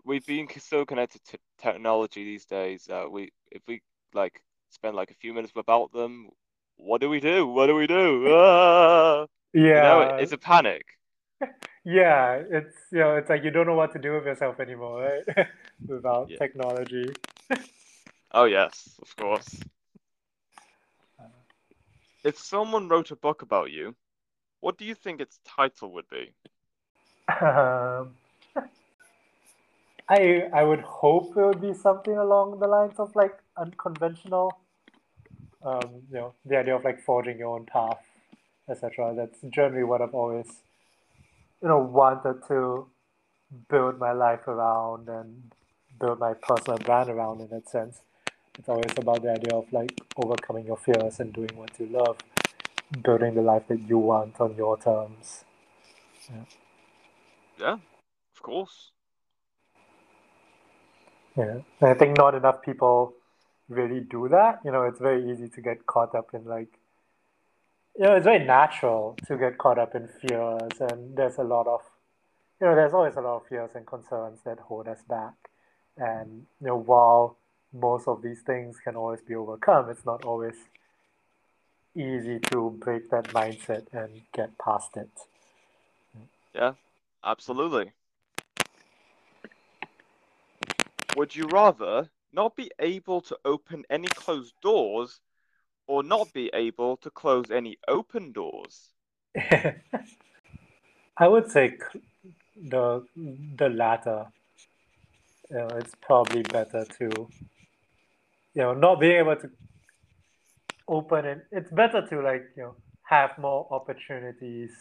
We've 0.03 0.25
been 0.25 0.47
so 0.59 0.85
connected 0.85 1.23
to 1.25 1.37
technology 1.57 2.25
these 2.25 2.45
days. 2.45 2.89
Uh, 2.89 3.05
we 3.09 3.31
if 3.51 3.61
we 3.67 3.81
like 4.13 4.43
spend 4.69 4.97
like 4.97 5.11
a 5.11 5.15
few 5.21 5.33
minutes 5.33 5.53
without 5.55 5.93
them, 5.93 6.27
what 6.75 6.99
do 6.99 7.09
we 7.09 7.21
do? 7.21 7.47
What 7.47 7.67
do 7.67 7.75
we 7.75 7.87
do? 7.87 8.25
Ah! 8.35 9.27
You 9.73 9.81
know, 9.81 10.01
yeah 10.01 10.17
it's 10.19 10.33
a 10.33 10.37
panic. 10.37 10.83
yeah 11.85 12.43
it's 12.51 12.75
you 12.91 12.99
know 12.99 13.15
it's 13.15 13.29
like 13.29 13.45
you 13.45 13.51
don't 13.51 13.65
know 13.65 13.75
what 13.75 13.93
to 13.93 13.99
do 13.99 14.11
with 14.11 14.25
yourself 14.25 14.59
anymore 14.59 15.01
right 15.01 15.47
without 15.87 16.27
Yeah. 16.29 16.37
technology 16.37 17.13
Oh 18.31 18.45
yes, 18.45 18.99
of 19.01 19.15
course. 19.15 19.59
If 22.25 22.37
someone 22.37 22.89
wrote 22.89 23.11
a 23.11 23.15
book 23.15 23.41
about 23.41 23.71
you, 23.71 23.95
what 24.59 24.77
do 24.77 24.83
you 24.83 24.93
think 24.95 25.21
its 25.21 25.39
title 25.45 25.93
would 25.93 26.09
be? 26.09 26.33
Um, 27.41 28.11
i 30.09 30.43
i 30.53 30.63
would 30.63 30.81
hope 30.81 31.37
it 31.37 31.45
would 31.45 31.61
be 31.61 31.73
something 31.73 32.17
along 32.17 32.59
the 32.59 32.67
lines 32.67 32.99
of 32.99 33.15
like 33.15 33.37
unconventional 33.57 34.51
um 35.63 35.89
you 36.11 36.17
know 36.17 36.33
the 36.45 36.57
idea 36.57 36.75
of 36.75 36.83
like 36.83 37.01
forging 37.03 37.37
your 37.39 37.55
own 37.55 37.65
path 37.65 38.03
etc 38.69 39.13
that's 39.15 39.39
generally 39.51 39.83
what 39.83 40.01
i've 40.01 40.15
always 40.15 40.47
you 41.61 41.67
know, 41.67 41.79
wanted 41.79 42.41
to 42.47 42.87
build 43.69 43.99
my 43.99 44.11
life 44.11 44.47
around 44.47 45.09
and 45.09 45.51
build 45.99 46.19
my 46.19 46.33
personal 46.33 46.77
brand 46.79 47.09
around 47.09 47.41
in 47.41 47.49
that 47.49 47.69
sense. 47.69 48.01
It's 48.57 48.69
always 48.69 48.91
about 48.97 49.23
the 49.23 49.31
idea 49.31 49.55
of 49.57 49.71
like 49.73 49.99
overcoming 50.17 50.65
your 50.65 50.77
fears 50.77 51.19
and 51.19 51.33
doing 51.33 51.51
what 51.55 51.71
you 51.79 51.87
love, 51.87 52.17
building 53.03 53.35
the 53.35 53.41
life 53.41 53.63
that 53.69 53.81
you 53.87 53.97
want 53.97 54.39
on 54.39 54.55
your 54.55 54.77
terms. 54.77 55.43
Yeah. 56.29 56.43
Yeah, 57.59 57.73
of 57.73 58.41
course. 58.41 58.91
Yeah. 61.37 61.59
I 61.81 61.93
think 61.93 62.17
not 62.17 62.35
enough 62.35 62.61
people 62.61 63.13
really 63.67 64.01
do 64.01 64.27
that. 64.29 64.59
You 64.65 64.71
know, 64.71 64.83
it's 64.83 64.99
very 64.99 65.29
easy 65.31 65.49
to 65.49 65.61
get 65.61 65.85
caught 65.85 66.15
up 66.15 66.29
in 66.33 66.45
like 66.45 66.69
you 67.97 68.05
know, 68.05 68.15
it's 68.15 68.25
very 68.25 68.45
natural 68.45 69.17
to 69.27 69.37
get 69.37 69.57
caught 69.57 69.77
up 69.77 69.93
in 69.93 70.07
fears 70.07 70.71
and 70.79 71.17
there's 71.17 71.37
a 71.37 71.43
lot 71.43 71.67
of 71.67 71.81
you 72.61 72.67
know, 72.67 72.75
there's 72.75 72.93
always 72.93 73.15
a 73.15 73.21
lot 73.21 73.37
of 73.37 73.47
fears 73.47 73.71
and 73.75 73.85
concerns 73.85 74.39
that 74.45 74.59
hold 74.59 74.87
us 74.87 75.01
back. 75.07 75.33
And 75.97 76.45
you 76.61 76.67
know, 76.67 76.77
while 76.77 77.37
most 77.73 78.07
of 78.07 78.21
these 78.21 78.41
things 78.41 78.77
can 78.83 78.95
always 78.95 79.21
be 79.21 79.35
overcome, 79.35 79.89
it's 79.89 80.05
not 80.05 80.25
always 80.25 80.55
easy 81.95 82.39
to 82.51 82.69
break 82.79 83.09
that 83.09 83.25
mindset 83.29 83.85
and 83.91 84.21
get 84.33 84.57
past 84.57 84.95
it. 84.95 85.09
Yeah, 86.53 86.73
absolutely. 87.23 87.91
Would 91.15 91.35
you 91.35 91.47
rather 91.47 92.09
not 92.31 92.55
be 92.55 92.71
able 92.79 93.21
to 93.21 93.37
open 93.43 93.83
any 93.89 94.07
closed 94.07 94.53
doors 94.61 95.19
or 95.87 96.03
not 96.03 96.31
be 96.33 96.49
able 96.53 96.97
to 96.97 97.09
close 97.09 97.51
any 97.51 97.77
open 97.87 98.31
doors? 98.31 98.93
I 101.17 101.27
would 101.27 101.51
say 101.51 101.77
the 102.55 103.05
the 103.57 103.69
latter. 103.69 104.27
You 105.49 105.57
know, 105.57 105.67
it's 105.77 105.95
probably 106.01 106.43
better 106.43 106.85
to 106.85 107.09
you 108.53 108.61
know 108.61 108.73
not 108.73 108.99
being 108.99 109.17
able 109.17 109.35
to 109.35 109.49
open 110.87 111.25
it. 111.25 111.45
It's 111.51 111.71
better 111.71 112.05
to 112.07 112.21
like 112.21 112.43
you 112.55 112.63
know 112.63 112.75
have 113.03 113.31
more 113.37 113.67
opportunities. 113.71 114.71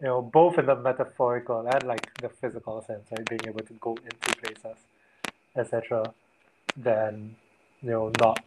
You 0.00 0.08
know, 0.08 0.22
both 0.22 0.58
in 0.58 0.66
the 0.66 0.76
metaphorical 0.76 1.66
and 1.66 1.82
like 1.84 2.12
the 2.20 2.28
physical 2.28 2.82
sense, 2.82 3.06
right? 3.10 3.28
Being 3.28 3.46
able 3.46 3.60
to 3.60 3.72
go 3.74 3.96
into 4.04 4.40
places, 4.40 4.78
etc. 5.56 6.12
Than 6.76 7.36
you 7.82 7.90
know 7.90 8.12
not. 8.20 8.44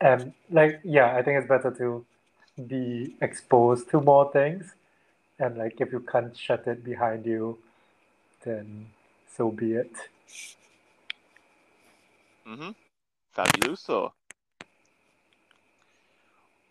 And 0.00 0.32
like 0.50 0.80
yeah, 0.84 1.14
I 1.14 1.22
think 1.22 1.38
it's 1.38 1.48
better 1.48 1.70
to 1.72 2.04
be 2.66 3.16
exposed 3.20 3.90
to 3.90 4.00
more 4.00 4.30
things 4.32 4.74
and 5.38 5.56
like 5.56 5.80
if 5.80 5.92
you 5.92 6.00
can't 6.00 6.36
shut 6.36 6.66
it 6.66 6.84
behind 6.84 7.26
you 7.26 7.58
then 8.44 8.86
so 9.36 9.50
be 9.50 9.72
it 9.72 9.92
Mm-hmm. 12.46 12.70
Fabuloso. 13.34 14.12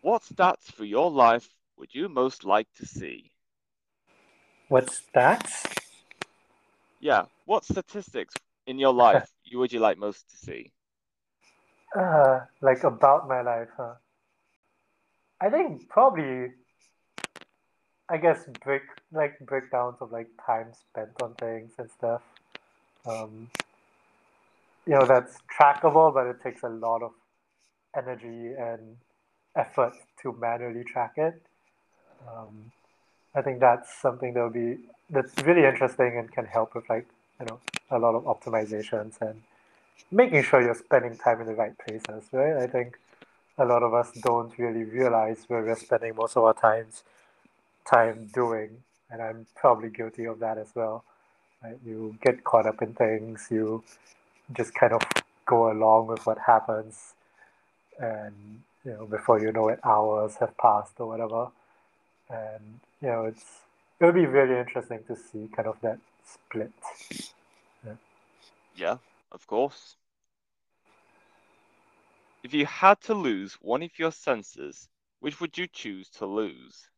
What 0.01 0.21
stats 0.21 0.71
for 0.71 0.85
your 0.85 1.09
life 1.09 1.49
would 1.77 1.93
you 1.93 2.09
most 2.09 2.43
like 2.45 2.67
to 2.75 2.85
see? 2.85 3.31
What's 4.69 5.01
that? 5.13 5.51
Yeah, 6.99 7.25
what 7.45 7.65
statistics 7.65 8.33
in 8.65 8.79
your 8.79 8.93
life 8.93 9.29
you 9.43 9.59
would 9.59 9.71
you 9.73 9.79
like 9.79 9.97
most 9.97 10.29
to 10.31 10.37
see? 10.37 10.71
uh 11.95 12.39
like 12.61 12.83
about 12.83 13.27
my 13.27 13.41
life 13.41 13.69
huh 13.77 13.93
i 15.41 15.49
think 15.49 15.87
probably 15.89 16.51
i 18.09 18.17
guess 18.17 18.45
break 18.63 18.83
like 19.11 19.37
breakdowns 19.41 19.97
of 20.01 20.11
like 20.11 20.27
time 20.45 20.71
spent 20.73 21.09
on 21.21 21.33
things 21.35 21.71
and 21.77 21.89
stuff 21.91 22.21
um 23.07 23.47
you 24.85 24.93
know 24.93 25.05
that's 25.05 25.37
trackable 25.57 26.13
but 26.13 26.27
it 26.27 26.41
takes 26.43 26.63
a 26.63 26.69
lot 26.69 27.01
of 27.01 27.11
energy 27.95 28.53
and 28.57 28.97
effort 29.55 29.93
to 30.21 30.33
manually 30.39 30.83
track 30.83 31.13
it 31.17 31.41
um 32.27 32.71
i 33.35 33.41
think 33.41 33.59
that's 33.59 33.93
something 34.01 34.33
that 34.33 34.41
will 34.41 34.49
be 34.49 34.77
that's 35.09 35.33
really 35.43 35.65
interesting 35.65 36.17
and 36.17 36.31
can 36.31 36.45
help 36.45 36.73
with 36.75 36.89
like 36.89 37.07
you 37.39 37.45
know 37.45 37.59
a 37.91 37.99
lot 37.99 38.15
of 38.15 38.23
optimizations 38.23 39.19
and 39.21 39.41
making 40.11 40.43
sure 40.43 40.61
you're 40.61 40.75
spending 40.75 41.15
time 41.17 41.41
in 41.41 41.47
the 41.47 41.53
right 41.53 41.77
places 41.77 42.23
right? 42.31 42.57
I 42.57 42.67
think 42.67 42.97
a 43.57 43.65
lot 43.65 43.83
of 43.83 43.93
us 43.93 44.11
don't 44.23 44.57
really 44.57 44.83
realize 44.83 45.43
where 45.47 45.61
we're 45.61 45.75
spending 45.75 46.15
most 46.15 46.35
of 46.35 46.43
our 46.43 46.53
times 46.53 47.03
time 47.85 48.29
doing 48.33 48.69
and 49.11 49.21
i'm 49.21 49.45
probably 49.55 49.89
guilty 49.89 50.25
of 50.25 50.39
that 50.39 50.57
as 50.57 50.69
well. 50.75 51.03
Right? 51.63 51.77
You 51.85 52.17
get 52.21 52.43
caught 52.43 52.65
up 52.65 52.81
in 52.81 52.93
things 52.93 53.47
you 53.51 53.83
just 54.53 54.73
kind 54.73 54.93
of 54.93 55.01
go 55.45 55.71
along 55.71 56.07
with 56.07 56.25
what 56.25 56.37
happens 56.39 57.13
and 57.99 58.61
you 58.85 58.91
know 58.91 59.05
before 59.05 59.39
you 59.39 59.51
know 59.51 59.69
it 59.69 59.79
hours 59.83 60.35
have 60.37 60.57
passed 60.57 60.93
or 60.99 61.07
whatever 61.07 61.47
and 62.33 62.79
you 63.01 63.07
know 63.07 63.25
it's 63.25 63.45
it'll 63.99 64.13
be 64.13 64.25
really 64.25 64.57
interesting 64.59 64.99
to 65.07 65.15
see 65.15 65.47
kind 65.55 65.67
of 65.67 65.77
that 65.81 65.99
split 66.25 66.71
Yeah, 68.75 68.97
of 69.31 69.45
course. 69.45 69.95
If 72.43 72.53
you 72.53 72.65
had 72.65 72.99
to 73.01 73.13
lose 73.13 73.53
one 73.61 73.83
of 73.83 73.97
your 73.97 74.11
senses, 74.11 74.89
which 75.19 75.39
would 75.39 75.57
you 75.57 75.67
choose 75.67 76.09
to 76.17 76.25
lose? 76.25 76.89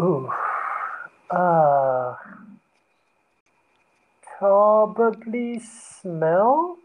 Ooh. 0.00 0.32
Uh, 1.30 2.16
probably 4.38 5.60
smell. 5.60 6.78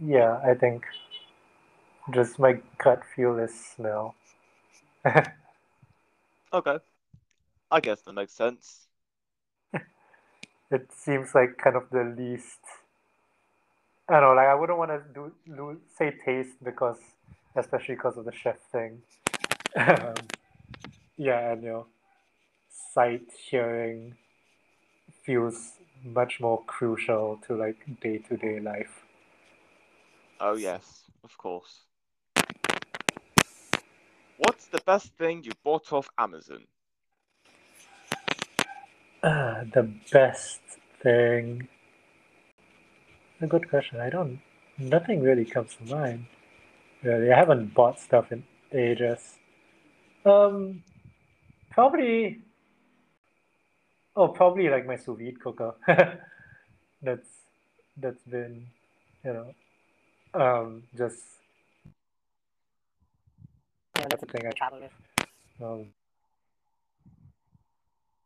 Yeah, 0.00 0.40
I 0.44 0.54
think 0.54 0.84
just 2.12 2.38
my 2.38 2.60
gut 2.78 3.02
feel 3.14 3.38
is 3.38 3.52
smell. 3.54 4.14
Okay. 6.52 6.78
I 7.70 7.80
guess 7.80 8.02
that 8.02 8.12
makes 8.12 8.32
sense. 8.34 8.86
it 10.70 10.90
seems 10.92 11.34
like 11.34 11.58
kind 11.58 11.76
of 11.76 11.90
the 11.90 12.04
least. 12.16 12.60
I 14.08 14.14
don't 14.14 14.22
know, 14.22 14.34
like 14.34 14.48
I 14.48 14.54
wouldn't 14.54 14.78
want 14.78 14.90
to 14.90 15.00
do, 15.14 15.32
do 15.46 15.80
say 15.96 16.10
taste 16.24 16.56
because, 16.62 16.98
especially 17.54 17.94
because 17.94 18.16
of 18.16 18.24
the 18.24 18.32
chef 18.32 18.58
thing. 18.72 19.02
um, 19.76 20.14
yeah, 21.16 21.52
and 21.52 21.62
you 21.62 21.68
know, 21.70 21.86
sight, 22.94 23.28
hearing 23.50 24.16
feels 25.24 25.74
much 26.04 26.40
more 26.40 26.62
crucial 26.66 27.38
to 27.46 27.54
like 27.56 27.78
day 28.00 28.18
to 28.18 28.36
day 28.36 28.60
life. 28.60 29.02
Oh, 30.40 30.54
yes, 30.56 31.04
of 31.22 31.36
course. 31.38 31.84
What's 34.40 34.68
the 34.68 34.80
best 34.86 35.12
thing 35.18 35.44
you 35.44 35.52
bought 35.62 35.92
off 35.92 36.08
Amazon? 36.16 36.64
Uh, 39.22 39.64
the 39.74 39.82
best 40.10 40.60
thing. 41.02 41.68
A 43.42 43.46
good 43.46 43.68
question. 43.68 44.00
I 44.00 44.08
don't. 44.08 44.40
Nothing 44.78 45.20
really 45.20 45.44
comes 45.44 45.74
to 45.74 45.94
mind. 45.94 46.24
Really, 47.02 47.30
I 47.30 47.36
haven't 47.36 47.74
bought 47.74 48.00
stuff 48.00 48.32
in 48.32 48.42
ages. 48.72 49.36
Um, 50.24 50.84
probably. 51.70 52.40
Oh, 54.16 54.28
probably 54.28 54.70
like 54.70 54.86
my 54.86 54.96
sous 54.96 55.18
vide 55.18 55.38
cooker. 55.38 55.74
that's 57.02 57.28
that's 57.98 58.24
been, 58.24 58.68
you 59.22 59.34
know, 59.34 59.52
um, 60.32 60.84
just 60.96 61.20
Yeah, 64.00 64.06
that's 64.08 64.22
the 64.22 64.32
thing 64.32 64.46
I 64.46 64.50
travel 64.52 64.80
with 64.80 65.26
um, 65.62 65.86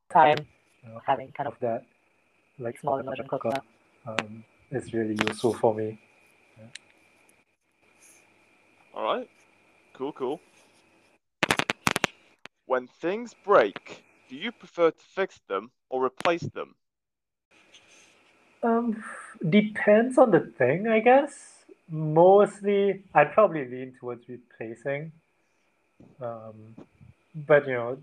time, 0.08 0.46
you 0.84 0.88
know, 0.88 1.00
having 1.04 1.32
kind 1.32 1.48
of 1.48 1.54
of 1.54 1.60
that 1.60 1.84
like 2.60 2.78
small 2.78 2.98
immersion 2.98 3.26
cooker. 3.26 3.60
um, 4.06 4.44
is 4.70 4.94
really 4.94 5.16
useful 5.26 5.52
for 5.52 5.74
me. 5.74 5.98
All 8.94 9.02
right. 9.02 9.28
Cool, 9.94 10.12
cool. 10.12 10.40
When 12.66 12.86
things 12.86 13.34
break, 13.44 14.04
do 14.30 14.36
you 14.36 14.52
prefer 14.52 14.92
to 14.92 15.04
fix 15.04 15.40
them 15.48 15.72
or 15.90 16.04
replace 16.04 16.42
them? 16.42 16.76
Um, 18.62 19.02
depends 19.48 20.18
on 20.18 20.30
the 20.30 20.40
thing, 20.40 20.86
I 20.86 21.00
guess. 21.00 21.64
Mostly, 21.88 23.02
I'd 23.12 23.32
probably 23.32 23.66
lean 23.68 23.94
towards 23.98 24.28
replacing. 24.28 25.10
Um, 26.20 26.76
but 27.34 27.66
you 27.66 27.74
know, 27.74 27.98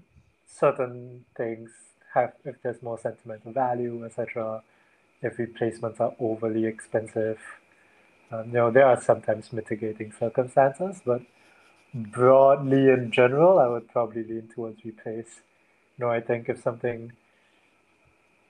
certain 0.47 1.25
things 1.35 1.71
have, 2.13 2.33
if 2.43 2.61
there's 2.61 2.81
more 2.81 2.99
sentimental 2.99 3.51
value, 3.51 4.05
etc. 4.05 4.63
If 5.21 5.37
replacements 5.37 5.99
are 5.99 6.13
overly 6.19 6.65
expensive, 6.65 7.39
um, 8.31 8.47
you 8.47 8.53
know, 8.53 8.71
there 8.71 8.85
are 8.85 9.01
sometimes 9.01 9.51
mitigating 9.53 10.11
circumstances, 10.17 11.01
but 11.05 11.21
broadly 11.93 12.89
in 12.89 13.11
general, 13.11 13.59
I 13.59 13.67
would 13.67 13.89
probably 13.89 14.23
lean 14.23 14.49
towards 14.53 14.83
replace. 14.85 15.41
No, 15.97 16.09
I 16.09 16.21
think 16.21 16.49
if 16.49 16.61
something, 16.61 17.11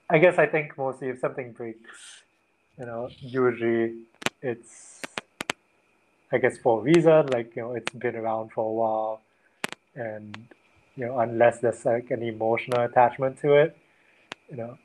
I 0.08 0.18
guess 0.18 0.38
I 0.38 0.46
think 0.46 0.78
mostly 0.78 1.08
if 1.08 1.18
something 1.18 1.52
breaks, 1.52 2.22
you 2.78 2.86
know, 2.86 3.10
usually 3.18 4.04
it's, 4.40 5.02
I 6.30 6.38
guess 6.38 6.56
for 6.58 6.80
a 6.80 6.82
reason, 6.82 7.26
like, 7.26 7.54
you 7.56 7.62
know, 7.62 7.74
it's 7.74 7.92
been 7.92 8.16
around 8.16 8.52
for 8.52 8.64
a 8.64 8.72
while 8.72 9.20
and, 9.94 10.36
you 10.96 11.06
know, 11.06 11.18
unless 11.18 11.60
there's 11.60 11.84
like 11.84 12.10
an 12.10 12.22
emotional 12.22 12.82
attachment 12.82 13.38
to 13.40 13.54
it, 13.54 13.76
you 14.50 14.56
know, 14.56 14.78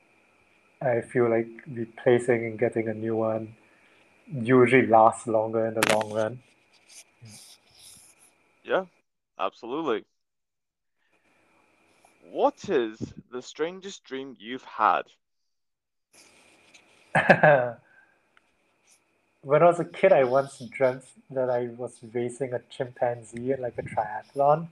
I 0.81 1.01
feel 1.01 1.29
like 1.29 1.47
replacing 1.67 2.45
and 2.45 2.59
getting 2.59 2.87
a 2.87 2.93
new 2.93 3.15
one 3.15 3.55
usually 4.31 4.85
lasts 4.87 5.27
longer 5.27 5.65
in 5.67 5.73
the 5.73 5.93
long 5.93 6.13
run. 6.13 6.39
Yeah, 8.63 8.85
absolutely. 9.39 10.05
What 12.29 12.69
is 12.69 13.13
the 13.31 13.41
strangest 13.41 14.03
dream 14.03 14.35
you've 14.37 14.65
had? 14.65 15.03
when 19.41 19.63
I 19.63 19.65
was 19.65 19.79
a 19.79 19.85
kid, 19.85 20.11
I 20.11 20.25
once 20.25 20.61
dreamt 20.69 21.05
that 21.31 21.49
I 21.49 21.69
was 21.77 21.97
racing 22.13 22.53
a 22.53 22.59
chimpanzee 22.69 23.53
in 23.53 23.61
like 23.61 23.77
a 23.77 23.83
triathlon. 23.83 24.67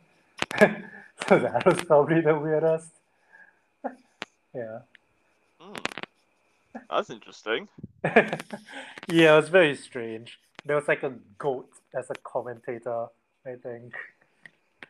so 1.27 1.39
that 1.39 1.65
was 1.65 1.81
probably 1.83 2.21
the 2.21 2.38
weirdest. 2.38 2.91
yeah. 4.53 4.79
Hmm. 5.59 5.74
That's 6.89 7.09
interesting. 7.09 7.67
yeah, 8.03 9.33
it 9.33 9.35
was 9.35 9.50
very 9.50 9.75
strange. 9.75 10.39
There 10.65 10.75
was 10.75 10.88
like 10.88 11.03
a 11.03 11.13
goat 11.38 11.69
as 11.93 12.09
a 12.09 12.15
commentator, 12.24 13.07
I 13.45 13.55
think. 13.55 13.93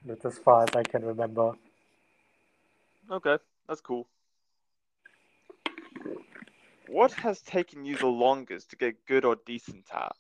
That's 0.05 0.25
as 0.25 0.38
far 0.38 0.63
as 0.63 0.75
I 0.75 0.84
can 0.84 1.03
remember. 1.03 1.53
Okay, 3.10 3.38
that's 3.67 3.81
cool. 3.81 4.07
What 6.88 7.13
has 7.13 7.41
taken 7.41 7.86
you 7.86 7.98
the 7.98 8.07
longest 8.07 8.69
to 8.69 8.75
get 8.75 9.05
good 9.07 9.25
or 9.25 9.38
decent 9.45 9.86
at? 9.93 10.15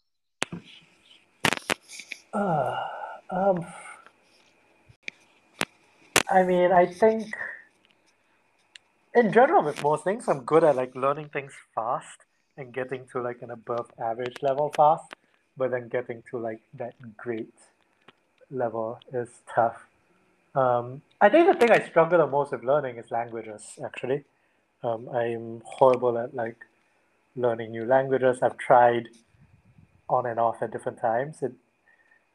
Uh, 2.33 2.75
um, 3.29 3.65
I 6.29 6.43
mean, 6.43 6.71
I 6.71 6.85
think 6.87 7.33
in 9.13 9.31
general 9.31 9.63
with 9.63 9.81
most 9.83 10.03
things, 10.03 10.27
I'm 10.27 10.41
good 10.41 10.63
at 10.63 10.75
like 10.75 10.95
learning 10.95 11.29
things 11.29 11.53
fast 11.73 12.19
and 12.57 12.73
getting 12.73 13.05
to 13.11 13.21
like 13.21 13.41
an 13.41 13.51
above 13.51 13.91
average 14.01 14.37
level 14.41 14.71
fast, 14.75 15.13
but 15.57 15.71
then 15.71 15.87
getting 15.87 16.23
to 16.31 16.37
like 16.37 16.61
that 16.73 16.93
great 17.15 17.53
level 18.49 18.99
is 19.13 19.29
tough. 19.53 19.85
Um, 20.55 21.01
I 21.21 21.29
think 21.29 21.47
the 21.47 21.53
thing 21.59 21.71
I 21.71 21.85
struggle 21.85 22.17
the 22.17 22.27
most 22.27 22.51
with 22.51 22.63
learning 22.63 22.97
is 22.97 23.11
languages. 23.11 23.77
Actually, 23.83 24.23
um, 24.83 25.09
I'm 25.09 25.61
horrible 25.65 26.17
at 26.17 26.33
like 26.33 26.57
learning 27.35 27.71
new 27.71 27.85
languages. 27.85 28.39
I've 28.41 28.57
tried 28.57 29.09
on 30.09 30.25
and 30.25 30.39
off 30.39 30.61
at 30.61 30.71
different 30.71 30.99
times, 30.99 31.41
it, 31.41 31.51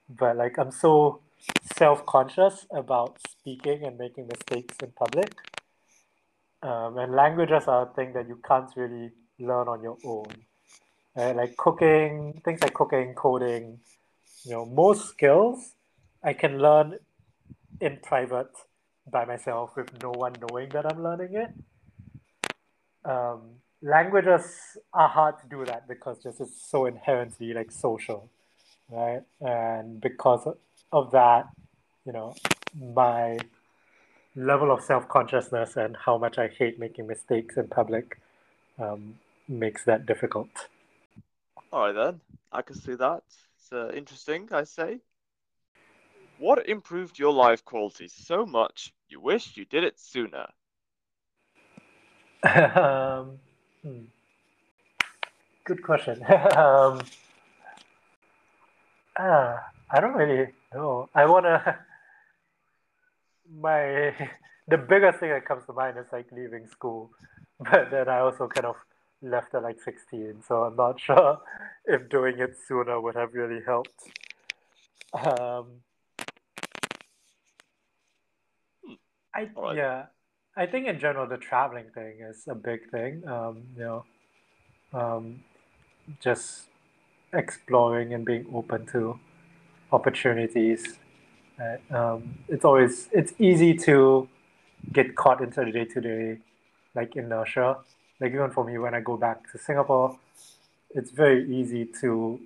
but 0.08 0.36
like 0.36 0.58
I'm 0.58 0.70
so 0.70 1.20
self-conscious 1.80 2.66
about 2.82 3.16
speaking 3.34 3.84
and 3.86 3.96
making 3.96 4.28
mistakes 4.34 4.76
in 4.82 4.90
public. 5.02 5.32
Um, 6.62 6.98
and 6.98 7.10
languages 7.14 7.64
are 7.66 7.82
a 7.88 7.94
thing 7.96 8.12
that 8.12 8.28
you 8.28 8.38
can't 8.46 8.70
really 8.76 9.06
learn 9.38 9.66
on 9.74 9.82
your 9.82 9.96
own. 10.04 10.30
Like 11.16 11.56
cooking, 11.56 12.40
things 12.44 12.60
like 12.64 12.74
cooking, 12.74 13.14
coding, 13.14 13.80
you 14.44 14.52
know, 14.52 14.64
most 14.66 15.08
skills 15.08 15.72
I 16.22 16.32
can 16.34 16.58
learn 16.58 16.98
in 17.80 17.98
private 18.02 18.52
by 19.10 19.24
myself 19.24 19.76
with 19.76 19.90
no 20.02 20.10
one 20.10 20.34
knowing 20.44 20.68
that 20.70 20.84
I'm 20.90 21.02
learning 21.02 21.34
it. 21.44 21.50
Um, 23.04 23.40
languages 23.82 24.44
are 24.92 25.08
hard 25.08 25.34
to 25.42 25.46
do 25.48 25.64
that 25.64 25.88
because 25.88 26.22
just 26.22 26.40
it's 26.40 26.62
so 26.70 26.86
inherently 26.86 27.54
like 27.54 27.70
social, 27.72 28.30
right? 28.90 29.22
And 29.40 30.00
because 30.00 30.46
of 30.92 31.10
that, 31.12 31.48
you 32.10 32.18
know, 32.18 32.34
my 32.92 33.38
level 34.34 34.72
of 34.72 34.82
self 34.82 35.06
consciousness 35.08 35.76
and 35.76 35.96
how 35.96 36.18
much 36.18 36.38
I 36.38 36.48
hate 36.48 36.76
making 36.76 37.06
mistakes 37.06 37.56
in 37.56 37.68
public 37.68 38.18
um, 38.80 39.14
makes 39.48 39.84
that 39.84 40.06
difficult. 40.06 40.50
All 41.72 41.86
right, 41.86 41.94
then. 41.94 42.20
I 42.50 42.62
can 42.62 42.74
see 42.74 42.96
that. 42.96 43.22
It's 43.56 43.72
uh, 43.72 43.92
interesting, 43.94 44.48
I 44.50 44.64
say. 44.64 44.98
What 46.38 46.68
improved 46.68 47.16
your 47.16 47.32
life 47.32 47.64
quality 47.64 48.08
so 48.08 48.44
much 48.44 48.92
you 49.08 49.20
wish 49.20 49.56
you 49.56 49.64
did 49.64 49.84
it 49.84 50.00
sooner? 50.00 50.48
um, 52.42 53.38
hmm. 53.82 54.02
Good 55.64 55.84
question. 55.84 56.24
um, 56.56 57.02
uh, 59.16 59.58
I 59.92 60.00
don't 60.00 60.14
really 60.14 60.50
know. 60.74 61.08
I 61.14 61.26
want 61.26 61.44
to. 61.44 61.78
My 63.58 64.14
the 64.68 64.78
biggest 64.78 65.20
thing 65.20 65.30
that 65.30 65.46
comes 65.46 65.64
to 65.66 65.72
mind 65.72 65.98
is 65.98 66.06
like 66.12 66.26
leaving 66.32 66.66
school, 66.66 67.10
but 67.60 67.90
then 67.90 68.08
I 68.08 68.20
also 68.20 68.48
kind 68.48 68.66
of 68.66 68.76
left 69.22 69.54
at 69.54 69.62
like 69.62 69.80
16, 69.80 70.42
so 70.46 70.62
I'm 70.64 70.76
not 70.76 71.00
sure 71.06 71.38
if 71.86 72.08
doing 72.08 72.38
it 72.38 72.56
sooner 72.66 73.00
would 73.00 73.16
have 73.16 73.34
really 73.34 73.60
helped. 73.66 74.10
Um, 75.12 75.82
I 79.34 79.48
Alright. 79.56 79.76
yeah, 79.76 80.06
I 80.56 80.66
think 80.66 80.86
in 80.86 80.98
general 80.98 81.26
the 81.26 81.36
traveling 81.36 81.86
thing 81.94 82.20
is 82.20 82.44
a 82.48 82.54
big 82.54 82.90
thing. 82.90 83.26
Um, 83.26 83.62
you 83.76 83.82
know, 83.82 84.04
um, 84.92 85.44
just 86.20 86.68
exploring 87.32 88.14
and 88.14 88.24
being 88.24 88.46
open 88.52 88.86
to 88.86 89.18
opportunities. 89.92 90.98
Um, 91.90 92.38
it's 92.48 92.64
always 92.64 93.08
it's 93.12 93.32
easy 93.38 93.74
to 93.74 94.28
get 94.92 95.14
caught 95.14 95.40
into 95.42 95.64
the 95.64 95.72
day 95.72 95.84
to 95.84 96.00
day 96.00 96.38
like 96.94 97.16
inertia. 97.16 97.78
Like 98.20 98.32
even 98.32 98.50
for 98.50 98.64
me 98.64 98.78
when 98.78 98.94
I 98.94 99.00
go 99.00 99.16
back 99.16 99.50
to 99.52 99.58
Singapore, 99.58 100.18
it's 100.94 101.10
very 101.10 101.50
easy 101.52 101.86
to 102.00 102.40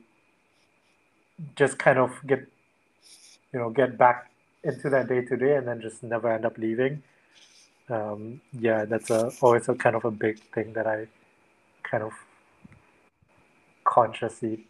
just 1.57 1.79
kind 1.79 1.99
of 1.99 2.13
get 2.27 2.47
you 3.53 3.59
know 3.61 3.71
get 3.71 3.97
back 3.97 4.31
into 4.63 4.89
that 4.91 5.09
day 5.09 5.21
to 5.23 5.37
day 5.37 5.57
and 5.57 5.69
then 5.69 5.81
just 5.81 6.03
never 6.03 6.33
end 6.33 6.45
up 6.45 6.59
leaving. 6.59 7.03
Um, 7.89 8.41
yeah, 8.53 8.85
that's 8.85 9.11
a 9.11 9.31
always 9.41 9.69
a 9.69 9.75
kind 9.75 9.95
of 9.95 10.05
a 10.05 10.11
big 10.11 10.41
thing 10.53 10.73
that 10.73 10.87
I 10.87 11.07
kind 11.83 12.03
of 12.03 12.13
consciously 13.85 14.65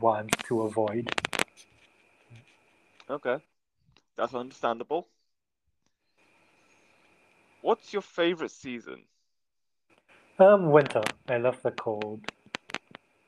want 0.00 0.30
to 0.46 0.62
avoid. 0.62 1.10
Okay, 3.10 3.38
that's 4.16 4.34
understandable. 4.34 5.08
What's 7.60 7.92
your 7.92 8.02
favorite 8.02 8.50
season? 8.52 9.04
Um, 10.38 10.70
winter. 10.70 11.02
I 11.28 11.38
love 11.38 11.62
the 11.62 11.70
cold. 11.72 12.20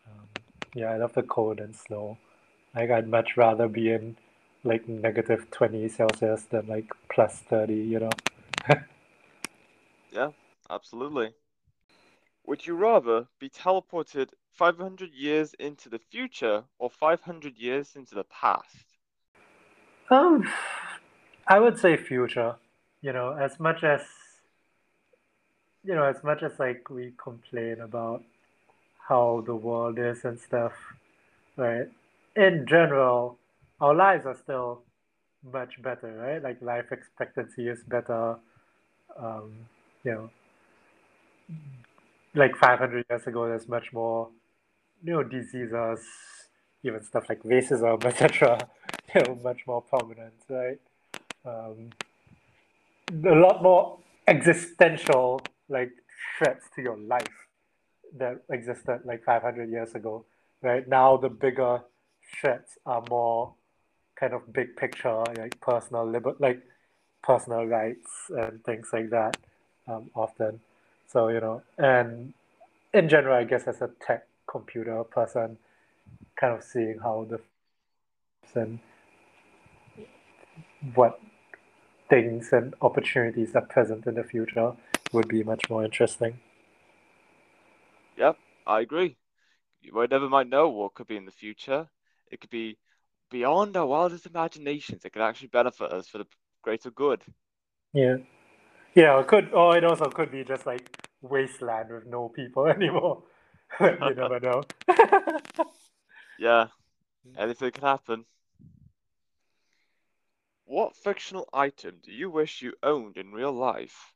Um, 0.07 0.29
yeah, 0.75 0.91
I 0.91 0.97
love 0.97 1.15
the 1.15 1.23
cold 1.23 1.61
and 1.61 1.75
snow. 1.75 2.19
Like 2.75 2.91
I'd 2.91 3.09
much 3.09 3.37
rather 3.37 3.69
be 3.69 3.93
in 3.93 4.17
like 4.65 4.89
negative 4.89 5.51
twenty 5.51 5.89
Celsius 5.89 6.43
than 6.45 6.67
like 6.67 6.93
plus 7.11 7.41
thirty. 7.41 7.77
You 7.77 8.01
know. 8.01 8.11
Yeah, 10.11 10.33
absolutely. 10.69 11.35
Would 12.45 12.67
you 12.67 12.75
rather 12.75 13.29
be 13.39 13.49
teleported 13.49 14.33
500 14.51 15.13
years 15.15 15.55
into 15.55 15.89
the 15.89 15.99
future 16.01 16.65
or 16.79 16.91
500 16.91 17.57
years 17.59 17.95
into 17.95 18.15
the 18.17 18.25
past? 18.25 18.88
Um, 20.11 20.49
I 21.47 21.59
would 21.59 21.79
say 21.79 21.97
future. 21.97 22.57
You 23.03 23.13
know, 23.13 23.33
as 23.33 23.61
much 23.61 23.85
as 23.85 24.03
you 25.85 25.95
know, 25.95 26.05
as 26.05 26.23
much 26.25 26.43
as 26.43 26.59
like 26.59 26.91
we 26.91 27.13
complain 27.23 27.81
about 27.81 28.25
how 29.09 29.43
the 29.47 29.55
world 29.55 29.99
is 29.99 30.25
and 30.25 30.39
stuff, 30.41 30.73
right? 31.57 31.89
In 32.37 32.67
general, 32.67 33.39
our 33.81 33.95
lives 33.95 34.27
are 34.27 34.37
still 34.37 34.83
much 35.53 35.81
better, 35.83 36.13
right? 36.13 36.43
Like 36.43 36.61
life 36.61 36.91
expectancy 36.91 37.69
is 37.69 37.83
better. 37.85 38.37
Um, 39.17 39.53
you 40.05 40.13
know, 40.13 40.31
like 42.35 42.57
500 42.57 43.05
years 43.09 43.27
ago, 43.27 43.47
there's 43.49 43.69
much 43.69 43.93
more, 43.93 44.29
you 45.03 45.13
know, 45.13 45.23
diseases, 45.23 46.05
even 46.83 47.03
stuff 47.03 47.29
like 47.29 47.43
racism, 47.43 48.05
etc. 48.11 48.59
You 49.15 49.23
know, 49.23 49.39
much 49.43 49.67
more 49.67 49.81
prominent, 49.81 50.35
right? 50.49 50.79
Um, 51.45 51.91
a 53.25 53.35
lot 53.35 53.63
more 53.63 53.99
existential 54.27 55.41
like 55.71 55.91
threats 56.37 56.67
to 56.75 56.83
your 56.83 56.99
life 56.99 57.47
that 58.17 58.43
existed 58.51 59.01
like 59.05 59.25
500 59.25 59.71
years 59.71 59.95
ago 59.95 60.25
right 60.63 60.87
now 60.87 61.17
the 61.17 61.31
bigger 61.31 61.81
threats 62.41 62.77
are 62.85 63.03
more 63.09 63.55
kind 64.19 64.33
of 64.33 64.53
big 64.53 64.77
picture, 64.77 65.23
like 65.37 65.61
personal 65.61 66.05
liber- 66.05 66.37
like 66.39 66.61
personal 67.23 67.65
rights 67.67 68.11
and 68.31 68.63
things 68.65 68.89
like 68.93 69.11
that 69.11 69.37
um, 69.87 70.11
often. 70.15 70.61
So 71.09 71.29
you 71.29 71.41
know, 71.41 71.63
and 71.79 72.33
in 72.93 73.09
general, 73.09 73.37
I 73.37 73.45
guess 73.45 73.67
as 73.67 73.81
a 73.81 73.91
tech 74.05 74.27
computer 74.47 75.03
person, 75.05 75.59
kind 76.37 76.55
of 76.55 76.65
seeing 76.65 76.99
how 77.03 77.27
the 77.29 77.41
and 78.55 78.79
what 80.95 81.21
things 82.09 82.53
and 82.53 82.75
opportunities 82.81 83.55
are 83.55 83.63
present 83.63 84.07
in 84.07 84.15
the 84.15 84.25
future 84.25 84.73
would 85.13 85.29
be 85.29 85.43
much 85.43 85.69
more 85.69 85.85
interesting. 85.85 86.39
Yep, 88.17 88.37
I 88.67 88.81
agree. 88.81 89.17
You 89.81 90.07
never 90.11 90.29
might 90.29 90.49
know 90.49 90.69
what 90.69 90.95
could 90.95 91.07
be 91.07 91.17
in 91.17 91.25
the 91.25 91.31
future. 91.31 91.89
It 92.31 92.41
could 92.41 92.51
be 92.51 92.79
beyond 93.31 93.77
our 93.77 93.87
wildest 93.87 94.27
imaginations. 94.27 95.05
It 95.05 95.13
could 95.13 95.23
actually 95.23 95.49
benefit 95.49 95.93
us 95.93 96.09
for 96.09 96.19
the 96.19 96.27
greater 96.63 96.91
good. 96.91 97.23
Yeah. 97.93 98.17
Yeah, 98.95 99.21
it 99.21 99.29
could 99.29 99.53
or 99.53 99.77
it 99.77 99.85
also 99.85 100.07
could 100.07 100.31
be 100.33 100.45
just 100.45 100.67
like 100.67 100.97
wasteland 101.23 101.91
with 101.91 102.07
no 102.07 102.29
people 102.29 102.67
anymore. 102.77 103.23
you 103.81 104.15
never 104.15 104.41
know. 104.41 104.63
yeah. 106.39 106.67
Anything 107.37 107.71
can 107.71 107.83
happen. 107.83 108.25
What 110.69 110.95
fictional 110.95 111.49
item 111.51 111.97
do 112.05 112.13
you 112.13 112.29
wish 112.29 112.61
you 112.61 112.75
owned 112.83 113.17
in 113.17 113.33
real 113.33 113.53
life? 113.53 114.13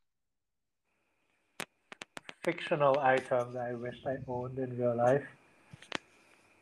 Fictional 2.43 2.99
item 2.99 3.53
that 3.53 3.71
I 3.71 3.73
wish 3.73 3.95
I 4.05 4.17
owned 4.27 4.59
in 4.59 4.77
real 4.77 4.95
life. 4.95 5.25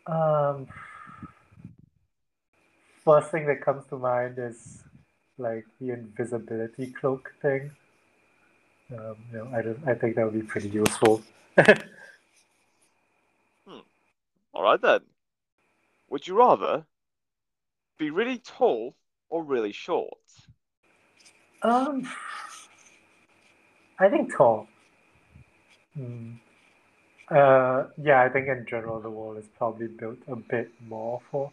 Um, 0.08 0.68
first 3.04 3.32
thing 3.32 3.46
that 3.48 3.66
comes 3.66 3.86
to 3.88 3.98
mind 3.98 4.36
is 4.38 4.82
like 5.38 5.66
the 5.82 5.90
invisibility 5.90 6.92
cloak 6.92 7.34
thing. 7.42 7.72
Um, 8.98 9.18
you 9.30 9.40
know, 9.40 9.50
I 9.54 9.62
don't, 9.62 9.86
I 9.86 9.94
think 9.94 10.16
that 10.16 10.24
would 10.24 10.40
be 10.40 10.48
pretty 10.48 10.70
useful. 10.70 11.22
hmm. 11.60 11.74
All 14.54 14.64
right 14.64 14.82
then. 14.82 15.02
Would 16.10 16.28
you 16.28 16.36
rather 16.36 16.86
be 17.98 18.10
really 18.10 18.38
tall 18.38 18.96
or 19.32 19.44
really 19.44 19.72
short? 19.72 20.20
Um, 21.64 22.08
I 23.98 24.10
think 24.10 24.36
tall. 24.36 24.68
Hmm. 25.96 26.34
Uh, 27.30 27.86
yeah, 27.98 28.22
I 28.22 28.30
think 28.30 28.48
in 28.48 28.66
general 28.68 29.00
the 29.00 29.10
world 29.10 29.38
is 29.38 29.48
probably 29.58 29.88
built 29.88 30.20
a 30.28 30.36
bit 30.36 30.70
more 30.88 31.22
for 31.32 31.52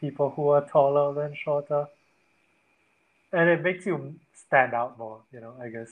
people 0.00 0.30
who 0.30 0.48
are 0.48 0.66
taller 0.66 1.12
than 1.14 1.36
shorter, 1.36 1.86
and 3.32 3.48
it 3.50 3.62
makes 3.62 3.84
you 3.84 4.14
stand 4.32 4.72
out 4.72 4.98
more. 4.98 5.20
You 5.30 5.40
know, 5.40 5.54
I 5.60 5.68
guess 5.68 5.90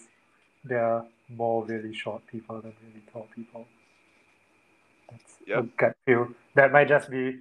there 0.64 0.84
are 0.84 1.06
more 1.28 1.64
really 1.64 1.94
short 1.94 2.26
people 2.26 2.60
than 2.60 2.72
really 2.82 3.02
tall 3.12 3.26
people. 3.34 3.66
That's 5.10 5.36
yep. 5.46 5.58
a 5.58 5.62
gut 5.76 5.96
feel. 6.06 6.28
That 6.54 6.72
might 6.72 6.88
just 6.88 7.10
be 7.10 7.38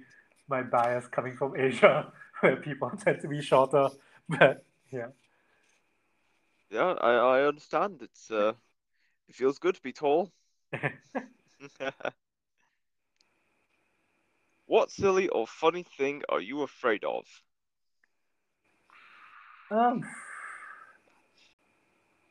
my 0.48 0.62
bias 0.62 1.06
coming 1.06 1.36
from 1.36 1.56
Asia, 1.56 2.12
where 2.42 2.56
people 2.68 2.90
tend 2.90 3.20
to 3.22 3.28
be 3.28 3.40
shorter. 3.40 3.88
But 4.28 4.64
yeah. 4.90 5.08
Yeah, 6.70 6.94
I, 7.00 7.12
I 7.40 7.46
understand. 7.46 8.00
It's 8.02 8.30
uh, 8.30 8.52
it 9.28 9.34
feels 9.34 9.58
good 9.58 9.74
to 9.74 9.82
be 9.82 9.92
tall. 9.92 10.32
what 14.66 14.90
silly 14.90 15.28
or 15.28 15.46
funny 15.46 15.84
thing 15.98 16.22
are 16.28 16.40
you 16.40 16.62
afraid 16.62 17.04
of? 17.04 17.26
Um, 19.70 20.04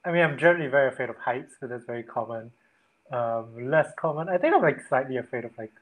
I 0.05 0.11
mean, 0.11 0.23
I'm 0.23 0.37
generally 0.37 0.67
very 0.69 0.91
afraid 0.91 1.09
of 1.09 1.17
heights, 1.17 1.55
so 1.59 1.67
that's 1.67 1.85
very 1.85 2.03
common. 2.03 2.51
Um, 3.11 3.69
less 3.69 3.91
common, 3.97 4.29
I 4.29 4.37
think 4.37 4.55
I'm 4.55 4.61
like 4.61 4.79
slightly 4.87 5.17
afraid 5.17 5.45
of 5.45 5.51
like 5.57 5.73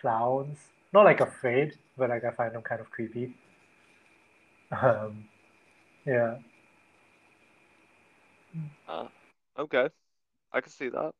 clowns. 0.00 0.58
Not 0.92 1.04
like 1.04 1.20
afraid, 1.20 1.74
but 1.96 2.10
like 2.10 2.24
I 2.24 2.30
find 2.32 2.54
them 2.54 2.62
kind 2.62 2.80
of 2.80 2.90
creepy. 2.90 3.34
Um, 4.72 5.24
yeah. 6.04 6.36
Uh, 8.88 9.06
okay, 9.58 9.88
I 10.52 10.60
can 10.60 10.72
see 10.72 10.88
that. 10.88 11.12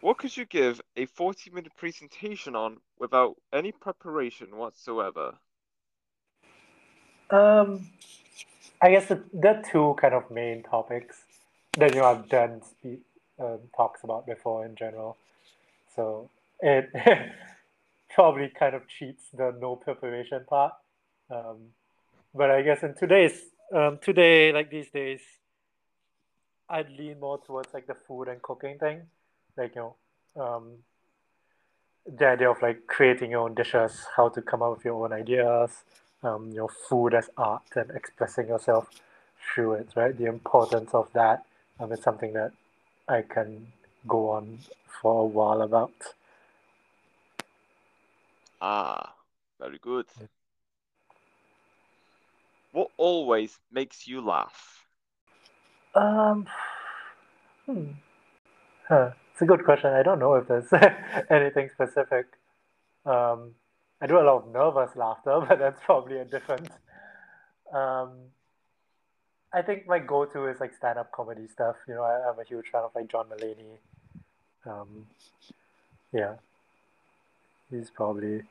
What 0.00 0.18
could 0.18 0.36
you 0.36 0.44
give 0.44 0.80
a 0.96 1.06
40 1.06 1.50
minute 1.50 1.72
presentation 1.76 2.54
on 2.54 2.78
without 2.98 3.36
any 3.52 3.72
preparation 3.72 4.56
whatsoever? 4.56 5.34
Um, 7.30 7.90
I 8.80 8.90
guess 8.90 9.06
the, 9.06 9.22
the 9.32 9.62
two 9.70 9.96
kind 10.00 10.14
of 10.14 10.30
main 10.30 10.62
topics 10.62 11.24
that 11.78 11.94
you 11.94 12.00
know 12.00 12.06
I've 12.06 12.28
done 12.28 12.62
speak, 12.62 13.00
um, 13.40 13.58
talks 13.74 14.04
about 14.04 14.26
before 14.26 14.64
in 14.64 14.76
general. 14.76 15.16
So 15.94 16.30
it 16.60 16.90
probably 18.16 18.48
kind 18.48 18.74
of 18.74 18.88
cheats 18.88 19.24
the 19.34 19.54
no 19.60 19.76
preparation 19.76 20.42
part. 20.48 20.72
Um, 21.30 21.58
but 22.34 22.50
I 22.50 22.62
guess 22.62 22.82
in 22.82 22.94
today's 22.94 23.38
um, 23.74 23.98
today, 24.00 24.52
like 24.52 24.70
these 24.70 24.90
days, 24.90 25.20
I'd 26.68 26.88
lean 26.90 27.20
more 27.20 27.38
towards 27.38 27.74
like 27.74 27.86
the 27.86 27.94
food 27.94 28.28
and 28.28 28.40
cooking 28.40 28.78
thing, 28.78 29.02
like 29.56 29.74
you 29.74 29.82
know, 29.82 30.42
um, 30.42 30.78
the 32.06 32.26
idea 32.26 32.50
of 32.50 32.62
like 32.62 32.86
creating 32.86 33.32
your 33.32 33.40
own 33.40 33.54
dishes, 33.54 34.06
how 34.16 34.30
to 34.30 34.40
come 34.40 34.62
up 34.62 34.76
with 34.76 34.84
your 34.86 35.04
own 35.04 35.12
ideas, 35.12 35.70
um, 36.22 36.50
your 36.52 36.70
food 36.88 37.12
as 37.12 37.28
art 37.36 37.68
and 37.74 37.90
expressing 37.90 38.48
yourself 38.48 38.88
through 39.46 39.74
it, 39.74 39.90
right? 39.94 40.16
The 40.16 40.26
importance 40.26 40.94
of 40.94 41.12
that 41.12 41.44
um, 41.78 41.92
is 41.92 42.00
something 42.00 42.32
that 42.32 42.52
I 43.08 43.22
can 43.22 43.72
go 44.08 44.30
on 44.30 44.60
for 45.02 45.20
a 45.20 45.26
while 45.26 45.60
about. 45.60 45.92
Ah, 48.68 49.14
very 49.60 49.78
good. 49.78 50.06
What 52.72 52.88
always 52.96 53.60
makes 53.70 54.08
you 54.08 54.20
laugh? 54.20 54.88
Um, 55.94 56.48
hmm. 57.64 57.92
Huh. 58.88 59.10
It's 59.32 59.42
a 59.42 59.44
good 59.44 59.64
question. 59.64 59.92
I 59.92 60.02
don't 60.02 60.18
know 60.18 60.34
if 60.34 60.48
there's 60.48 60.72
anything 61.30 61.70
specific. 61.74 62.26
Um, 63.04 63.54
I 64.00 64.08
do 64.08 64.18
a 64.18 64.26
lot 64.26 64.38
of 64.38 64.52
nervous 64.52 64.96
laughter, 64.96 65.44
but 65.48 65.60
that's 65.60 65.80
probably 65.84 66.18
a 66.18 66.24
different. 66.24 66.68
Um, 67.72 68.10
I 69.52 69.62
think 69.62 69.86
my 69.86 70.00
go-to 70.00 70.48
is 70.48 70.58
like 70.58 70.74
stand-up 70.74 71.12
comedy 71.12 71.46
stuff. 71.46 71.76
You 71.86 71.94
know, 71.94 72.02
I, 72.02 72.30
am 72.30 72.40
a 72.40 72.44
huge 72.44 72.66
fan 72.72 72.82
of 72.82 72.90
like 72.96 73.06
John 73.06 73.26
Mulaney. 73.26 73.78
Um, 74.68 75.06
yeah, 76.12 76.34
he's 77.70 77.90
probably 77.90 78.42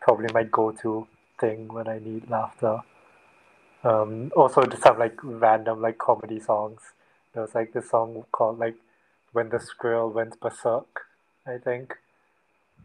probably 0.00 0.28
my 0.32 0.44
go-to 0.44 1.06
thing 1.40 1.68
when 1.68 1.88
I 1.88 1.98
need 1.98 2.28
laughter. 2.30 2.82
Um, 3.84 4.32
also, 4.36 4.62
just 4.64 4.84
have 4.84 4.98
like 4.98 5.18
random 5.22 5.80
like 5.80 5.98
comedy 5.98 6.40
songs. 6.40 6.80
There 7.32 7.42
was 7.42 7.54
like 7.54 7.72
this 7.72 7.90
song 7.90 8.24
called 8.32 8.58
like 8.58 8.74
"When 9.32 9.50
the 9.50 9.60
Squirrel 9.60 10.10
Went 10.10 10.40
Berserk," 10.40 11.06
I 11.46 11.58
think. 11.58 11.94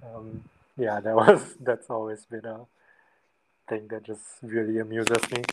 Um, 0.04 0.44
yeah, 0.78 1.00
that 1.00 1.16
was 1.24 1.56
that's 1.60 1.90
always 1.90 2.26
been 2.26 2.46
a 2.46 2.66
thing 3.68 3.88
that 3.90 4.04
just 4.04 4.24
really 4.42 4.80
amuses 4.80 5.32
me. 5.32 5.44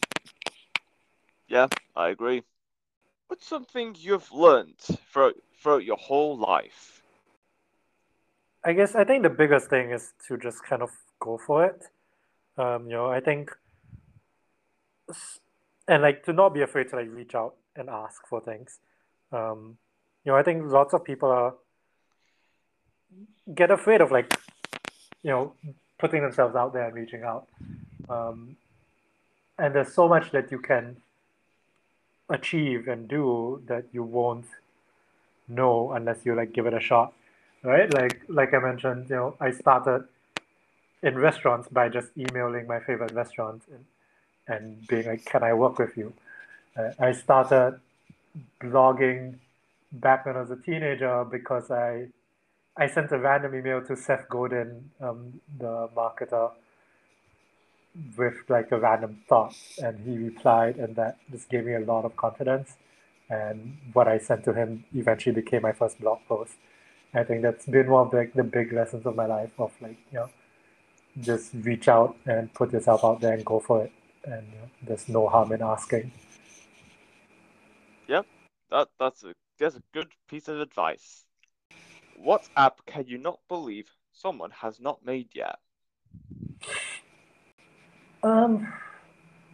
Yeah, 1.48 1.68
I 1.96 2.10
agree. 2.10 2.42
What's 3.28 3.46
something 3.46 3.96
you've 3.98 4.30
learned 4.32 4.78
throughout, 4.78 5.34
throughout 5.60 5.84
your 5.84 5.96
whole 5.96 6.36
life? 6.36 7.02
I 8.64 8.72
guess 8.72 8.94
I 8.94 9.04
think 9.04 9.22
the 9.22 9.30
biggest 9.30 9.70
thing 9.70 9.90
is 9.90 10.12
to 10.28 10.36
just 10.36 10.62
kind 10.64 10.82
of 10.82 10.90
go 11.20 11.38
for 11.38 11.64
it. 11.64 11.82
Um, 12.58 12.86
you 12.86 12.92
know, 12.92 13.06
I 13.06 13.20
think, 13.20 13.50
and 15.86 16.02
like 16.02 16.24
to 16.24 16.32
not 16.32 16.52
be 16.54 16.62
afraid 16.62 16.88
to 16.90 16.96
like 16.96 17.08
reach 17.10 17.34
out 17.34 17.54
and 17.76 17.88
ask 17.88 18.26
for 18.26 18.40
things. 18.40 18.78
Um, 19.32 19.78
you 20.24 20.32
know, 20.32 20.38
I 20.38 20.42
think 20.42 20.64
lots 20.64 20.92
of 20.92 21.04
people 21.04 21.30
are 21.30 21.54
get 23.54 23.70
afraid 23.70 24.00
of 24.00 24.10
like 24.10 24.36
you 25.22 25.30
know, 25.30 25.52
putting 25.98 26.22
themselves 26.22 26.56
out 26.56 26.72
there 26.72 26.86
and 26.86 26.94
reaching 26.94 27.22
out. 27.22 27.46
Um, 28.08 28.56
and 29.58 29.74
there's 29.74 29.92
so 29.92 30.08
much 30.08 30.30
that 30.30 30.50
you 30.50 30.58
can 30.58 30.96
achieve 32.28 32.88
and 32.88 33.08
do 33.08 33.62
that 33.66 33.84
you 33.92 34.02
won't 34.02 34.46
know 35.48 35.92
unless 35.92 36.24
you 36.24 36.34
like 36.34 36.52
give 36.52 36.66
it 36.66 36.74
a 36.74 36.80
shot, 36.80 37.12
right? 37.62 37.92
Like 37.92 38.22
like 38.28 38.54
I 38.54 38.58
mentioned, 38.58 39.10
you 39.10 39.16
know, 39.16 39.36
I 39.40 39.50
started 39.50 40.04
in 41.02 41.16
restaurants 41.18 41.68
by 41.68 41.88
just 41.88 42.08
emailing 42.16 42.66
my 42.66 42.80
favorite 42.80 43.12
restaurants 43.12 43.66
and, 43.68 43.84
and 44.46 44.86
being 44.86 45.06
like, 45.06 45.24
"Can 45.24 45.42
I 45.42 45.52
work 45.54 45.78
with 45.78 45.96
you?" 45.96 46.12
Uh, 46.76 46.90
I 46.98 47.12
started 47.12 47.80
blogging 48.60 49.38
back 49.92 50.26
when 50.26 50.36
I 50.36 50.40
was 50.40 50.50
a 50.50 50.56
teenager 50.56 51.24
because 51.24 51.70
I 51.70 52.08
I 52.76 52.86
sent 52.86 53.12
a 53.12 53.18
random 53.18 53.54
email 53.54 53.82
to 53.82 53.96
Seth 53.96 54.28
Godin, 54.28 54.90
um, 55.00 55.40
the 55.58 55.88
marketer, 55.94 56.52
with 58.16 58.36
like 58.48 58.70
a 58.72 58.78
random 58.78 59.22
thought, 59.28 59.56
and 59.82 59.98
he 60.00 60.16
replied, 60.16 60.76
and 60.76 60.96
that 60.96 61.18
just 61.30 61.48
gave 61.48 61.64
me 61.64 61.74
a 61.74 61.80
lot 61.80 62.04
of 62.04 62.16
confidence. 62.16 62.76
And 63.28 63.76
what 63.92 64.08
I 64.08 64.18
sent 64.18 64.44
to 64.44 64.52
him 64.54 64.84
eventually 64.94 65.34
became 65.34 65.62
my 65.62 65.72
first 65.72 66.00
blog 66.00 66.20
post. 66.28 66.54
I 67.12 67.24
think 67.24 67.42
that's 67.42 67.66
been 67.66 67.90
one 67.90 68.06
of 68.06 68.10
the, 68.12 68.18
like 68.18 68.34
the 68.34 68.44
big 68.44 68.72
lessons 68.72 69.04
of 69.06 69.16
my 69.16 69.26
life 69.26 69.50
of 69.58 69.72
like 69.80 69.98
you 70.12 70.18
know 70.18 70.30
just 71.20 71.50
reach 71.54 71.88
out 71.88 72.16
and 72.26 72.52
put 72.54 72.72
yourself 72.72 73.04
out 73.04 73.20
there 73.20 73.34
and 73.34 73.44
go 73.44 73.60
for 73.60 73.84
it 73.84 73.92
and 74.24 74.46
you 74.52 74.58
know, 74.58 74.68
there's 74.82 75.08
no 75.08 75.28
harm 75.28 75.52
in 75.52 75.62
asking 75.62 76.10
Yep, 78.08 78.26
that 78.70 78.88
that's 78.98 79.24
a 79.24 79.34
that's 79.58 79.76
a 79.76 79.82
good 79.92 80.12
piece 80.28 80.48
of 80.48 80.60
advice. 80.60 81.24
What 82.16 82.48
app 82.56 82.84
can 82.86 83.06
you 83.06 83.18
not 83.18 83.40
believe 83.48 83.90
someone 84.12 84.50
has 84.50 84.80
not 84.80 85.04
made 85.04 85.28
yet? 85.34 85.58
um 88.22 88.72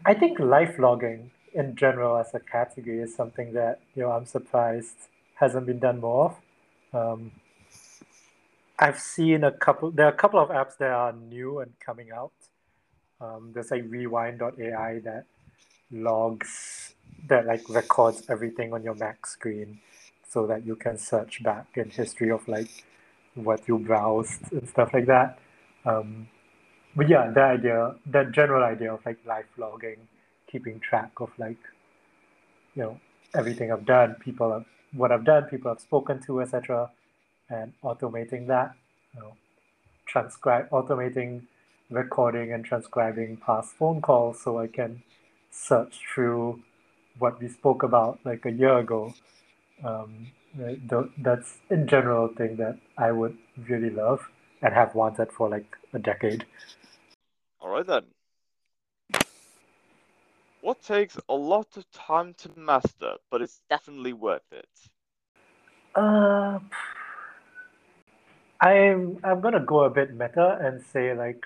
i 0.04 0.14
think 0.14 0.38
life 0.38 0.74
logging 0.78 1.30
in 1.54 1.74
general 1.76 2.16
as 2.18 2.34
a 2.34 2.40
category 2.40 2.98
is 3.00 3.14
something 3.14 3.52
that 3.52 3.80
you 3.94 4.02
know 4.02 4.10
i'm 4.10 4.26
surprised 4.26 4.96
hasn't 5.34 5.66
been 5.66 5.78
done 5.78 6.00
more 6.00 6.26
of 6.26 6.36
um, 6.94 7.30
I've 8.78 8.98
seen 8.98 9.44
a 9.44 9.52
couple. 9.52 9.90
There 9.90 10.06
are 10.06 10.12
a 10.12 10.16
couple 10.16 10.38
of 10.38 10.50
apps 10.50 10.76
that 10.78 10.90
are 10.90 11.12
new 11.12 11.60
and 11.60 11.72
coming 11.80 12.10
out. 12.12 12.32
Um, 13.20 13.52
there's 13.54 13.70
like 13.70 13.84
Rewind.ai 13.88 15.00
that 15.04 15.24
logs 15.90 16.94
that 17.28 17.46
like 17.46 17.62
records 17.70 18.24
everything 18.28 18.74
on 18.74 18.82
your 18.82 18.94
Mac 18.94 19.26
screen, 19.26 19.80
so 20.28 20.46
that 20.46 20.66
you 20.66 20.76
can 20.76 20.98
search 20.98 21.42
back 21.42 21.68
in 21.76 21.88
history 21.88 22.30
of 22.30 22.46
like 22.48 22.84
what 23.34 23.66
you 23.66 23.78
browsed 23.78 24.52
and 24.52 24.68
stuff 24.68 24.90
like 24.92 25.06
that. 25.06 25.38
Um, 25.86 26.28
but 26.94 27.08
yeah, 27.08 27.30
that 27.34 27.58
idea, 27.60 27.94
that 28.06 28.32
general 28.32 28.62
idea 28.62 28.92
of 28.92 29.04
like 29.06 29.18
life 29.26 29.46
logging, 29.56 30.08
keeping 30.50 30.80
track 30.80 31.12
of 31.20 31.30
like, 31.38 31.58
you 32.74 32.82
know, 32.82 33.00
everything 33.34 33.72
I've 33.72 33.86
done, 33.86 34.16
people, 34.20 34.52
have, 34.52 34.64
what 34.92 35.12
I've 35.12 35.24
done, 35.24 35.44
people 35.44 35.70
I've 35.70 35.80
spoken 35.80 36.20
to, 36.26 36.40
etc 36.42 36.90
and 37.50 37.72
automating 37.82 38.46
that, 38.48 38.74
you 39.14 39.20
know, 39.20 39.32
transcribe, 40.06 40.68
automating 40.70 41.42
recording 41.90 42.52
and 42.52 42.64
transcribing 42.64 43.36
past 43.36 43.72
phone 43.74 44.00
calls 44.00 44.40
so 44.42 44.58
I 44.58 44.66
can 44.66 45.02
search 45.50 46.00
through 46.12 46.62
what 47.18 47.40
we 47.40 47.48
spoke 47.48 47.82
about 47.82 48.18
like 48.24 48.44
a 48.44 48.50
year 48.50 48.78
ago. 48.78 49.14
Um, 49.84 50.28
that's 51.18 51.58
in 51.70 51.86
general 51.86 52.26
a 52.26 52.34
thing 52.34 52.56
that 52.56 52.78
I 52.96 53.12
would 53.12 53.36
really 53.68 53.90
love 53.90 54.26
and 54.62 54.72
have 54.72 54.94
wanted 54.94 55.30
for 55.30 55.48
like 55.48 55.76
a 55.92 55.98
decade. 55.98 56.46
All 57.60 57.68
right 57.68 57.86
then. 57.86 58.04
What 60.62 60.82
takes 60.82 61.18
a 61.28 61.34
lot 61.34 61.76
of 61.76 61.88
time 61.92 62.34
to 62.38 62.50
master, 62.56 63.14
but 63.30 63.40
it's 63.42 63.60
definitely 63.70 64.14
worth 64.14 64.50
it? 64.50 64.68
Uh, 65.94 66.58
I'm 68.60 69.18
I'm 69.24 69.40
gonna 69.40 69.60
go 69.64 69.84
a 69.84 69.90
bit 69.90 70.14
meta 70.14 70.58
and 70.60 70.82
say 70.82 71.14
like 71.14 71.44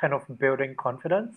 kind 0.00 0.12
of 0.12 0.38
building 0.38 0.74
confidence. 0.76 1.36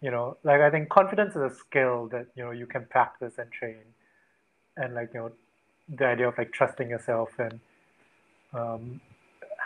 You 0.00 0.10
know, 0.10 0.36
like 0.44 0.60
I 0.60 0.70
think 0.70 0.88
confidence 0.88 1.36
is 1.36 1.42
a 1.42 1.54
skill 1.54 2.08
that, 2.08 2.26
you 2.34 2.44
know, 2.44 2.50
you 2.50 2.66
can 2.66 2.86
practice 2.86 3.34
and 3.38 3.50
train. 3.50 3.82
And 4.76 4.94
like, 4.94 5.10
you 5.14 5.20
know, 5.20 5.32
the 5.88 6.06
idea 6.06 6.28
of 6.28 6.38
like 6.38 6.52
trusting 6.52 6.90
yourself 6.90 7.30
and 7.38 7.60
um, 8.52 9.00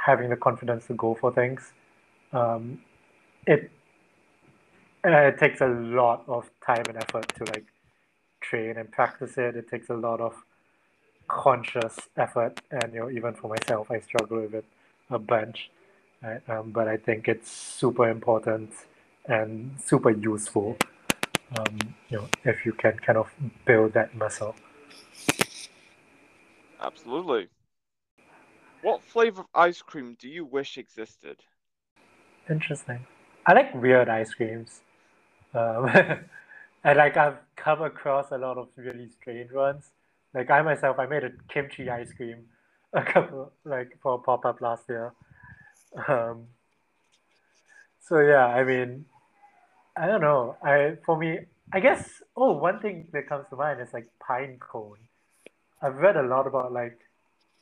having 0.07 0.31
the 0.31 0.37
confidence 0.37 0.87
to 0.87 0.95
go 0.95 1.15
for 1.15 1.33
things. 1.33 1.73
Um, 2.33 2.83
it 3.47 3.71
uh, 5.05 5.11
it 5.11 5.39
takes 5.39 5.61
a 5.61 5.69
lot 5.69 6.25
of 6.29 6.51
time 6.65 6.85
and 6.89 6.97
effort 6.97 7.29
to 7.37 7.45
like 7.53 7.67
train 8.41 8.77
and 8.77 8.91
practice 8.91 9.37
it. 9.39 9.57
It 9.57 9.69
takes 9.69 9.91
a 9.91 9.95
lot 9.95 10.21
of 10.21 10.35
conscious 11.31 11.97
effort, 12.17 12.61
and 12.71 12.93
you 12.93 13.01
know, 13.01 13.11
even 13.11 13.35
for 13.35 13.49
myself, 13.49 13.91
I 13.91 14.01
struggle 14.01 14.41
with 14.41 14.55
it 14.55 14.65
a 15.11 15.19
bunch. 15.19 15.71
Right? 16.23 16.43
Um, 16.49 16.71
but 16.71 16.89
I 16.89 16.97
think 16.97 17.29
it's 17.29 17.51
super 17.51 18.09
important 18.09 18.71
and 19.27 19.75
super 19.83 20.11
useful. 20.11 20.77
Um, 21.57 21.79
you 22.09 22.19
know, 22.19 22.29
if 22.45 22.67
you 22.67 22.73
can 22.73 22.99
kind 22.99 23.19
of 23.19 23.29
build 23.65 23.93
that 23.95 24.15
muscle. 24.15 24.55
Absolutely. 26.81 27.49
What 28.83 29.03
flavor 29.03 29.43
of 29.43 29.47
ice 29.55 29.83
cream 29.83 30.17
do 30.19 30.29
you 30.29 30.45
wish 30.45 30.79
existed? 30.79 31.37
Interesting. 32.49 33.07
I 33.47 33.53
like 33.53 33.75
weird 33.75 34.09
ice 34.09 34.33
creams. 34.33 34.81
Um, 35.55 35.89
and 36.85 36.99
like 36.99 37.17
I've 37.17 37.39
come 37.57 37.83
across 37.83 38.31
a 38.31 38.39
lot 38.39 38.59
of 38.59 38.69
really 38.77 39.09
strange 39.09 39.53
ones. 39.53 39.91
Like 40.35 40.51
I 40.51 40.63
myself, 40.63 40.99
I 40.99 41.07
made 41.07 41.25
a 41.25 41.31
kimchi 41.49 41.91
ice 41.91 42.13
cream 42.13 42.47
a 42.93 43.03
couple 43.03 43.53
like 43.65 43.99
for 44.03 44.15
a 44.15 44.19
pop 44.19 44.45
up 44.45 44.61
last 44.61 44.85
year. 44.89 45.13
Um, 46.09 46.47
so 48.01 48.21
yeah, 48.21 48.47
I 48.47 48.65
mean, 48.65 49.05
I 49.97 50.07
don't 50.07 50.21
know. 50.21 50.57
I 50.63 50.97
for 51.05 51.17
me, 51.17 51.41
I 51.73 51.81
guess. 51.81 52.23
Oh, 52.37 52.53
one 52.53 52.81
thing 52.81 53.09
that 53.13 53.29
comes 53.29 53.47
to 53.51 53.57
mind 53.57 53.81
is 53.81 53.93
like 53.93 54.09
pine 54.19 54.59
cone. 54.61 54.99
I've 55.83 55.97
read 55.97 56.17
a 56.17 56.23
lot 56.23 56.47
about 56.47 56.73
like 56.73 56.99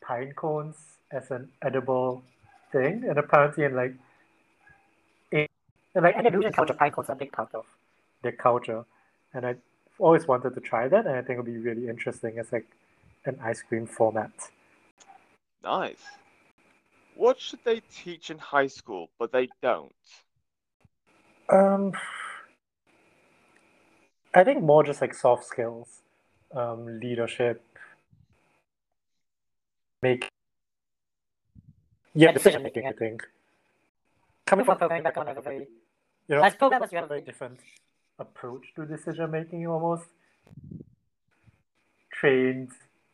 pine 0.00 0.32
cones 0.36 0.76
as 1.10 1.30
an 1.30 1.48
edible 1.62 2.22
thing, 2.72 3.04
and 3.08 3.18
apparently 3.18 3.64
in 3.64 3.74
like 3.74 3.94
in, 5.32 5.46
in 5.94 6.02
like 6.02 6.16
Indonesian 6.16 6.52
culture, 6.52 6.74
pine 6.74 6.92
cones 6.92 7.08
are 7.08 7.12
a 7.12 7.16
big 7.16 7.32
part 7.32 7.54
of 7.54 7.64
their 8.22 8.32
culture, 8.32 8.84
and 9.32 9.46
I 9.46 9.56
always 9.98 10.26
wanted 10.26 10.54
to 10.54 10.60
try 10.60 10.88
that, 10.88 11.06
and 11.06 11.16
I 11.16 11.22
think 11.22 11.38
it'll 11.38 11.44
be 11.44 11.58
really 11.58 11.88
interesting 11.88 12.38
as 12.38 12.52
like 12.52 12.66
an 13.24 13.38
ice 13.42 13.62
cream 13.62 13.86
format. 13.86 14.30
Nice. 15.62 16.02
What 17.14 17.40
should 17.40 17.60
they 17.64 17.82
teach 17.92 18.30
in 18.30 18.38
high 18.38 18.68
school, 18.68 19.10
but 19.18 19.32
they 19.32 19.48
don't? 19.60 19.92
Um, 21.48 21.92
I 24.34 24.44
think 24.44 24.62
more 24.62 24.84
just 24.84 25.00
like 25.00 25.14
soft 25.14 25.44
skills, 25.44 26.02
um, 26.54 27.00
leadership, 27.00 27.62
make 30.02 30.28
yeah, 32.14 32.32
decision 32.32 32.62
making. 32.62 32.86
I 32.86 32.92
think 32.92 33.26
coming 34.46 34.64
from 34.64 34.78
programming 34.78 35.02
background, 35.02 35.28
I 35.28 35.32
have 35.32 35.38
a 35.38 35.42
very 35.42 35.66
you 36.28 36.36
know, 36.36 36.42
as 36.42 36.54
programmers, 36.54 36.92
you 36.92 36.96
have 36.96 37.06
a 37.06 37.08
very 37.08 37.22
different 37.22 37.58
approach 38.18 38.66
to 38.76 38.84
decision 38.84 39.30
making 39.30 39.66
almost. 39.66 40.06
Trained 42.12 42.70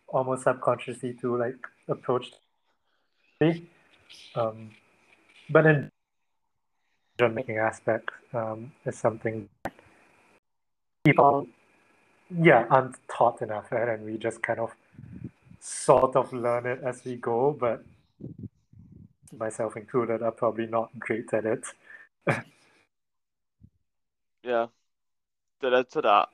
almost 0.08 0.44
subconsciously 0.44 1.14
to 1.20 1.36
like 1.36 1.66
approach. 1.88 2.32
Um, 4.34 4.70
but 5.50 5.66
in 5.66 5.90
decision 7.18 7.34
making 7.34 7.58
aspect 7.58 8.10
um, 8.32 8.72
is 8.86 8.96
something 8.96 9.48
people 11.04 11.46
yeah 12.40 12.64
aren't 12.70 12.96
taught 13.08 13.42
enough 13.42 13.70
and 13.70 14.04
we 14.06 14.16
just 14.16 14.42
kind 14.42 14.58
of 14.58 14.70
sort 15.60 16.16
of 16.16 16.32
learn 16.32 16.64
it 16.64 16.80
as 16.82 17.04
we 17.04 17.16
go 17.16 17.54
but 17.58 17.84
myself 19.36 19.76
included 19.76 20.22
are 20.22 20.32
probably 20.32 20.66
not 20.66 20.90
great 20.98 21.32
at 21.34 21.44
it. 21.44 21.64
Yeah 24.42 24.66
to 25.70 26.00
that. 26.02 26.28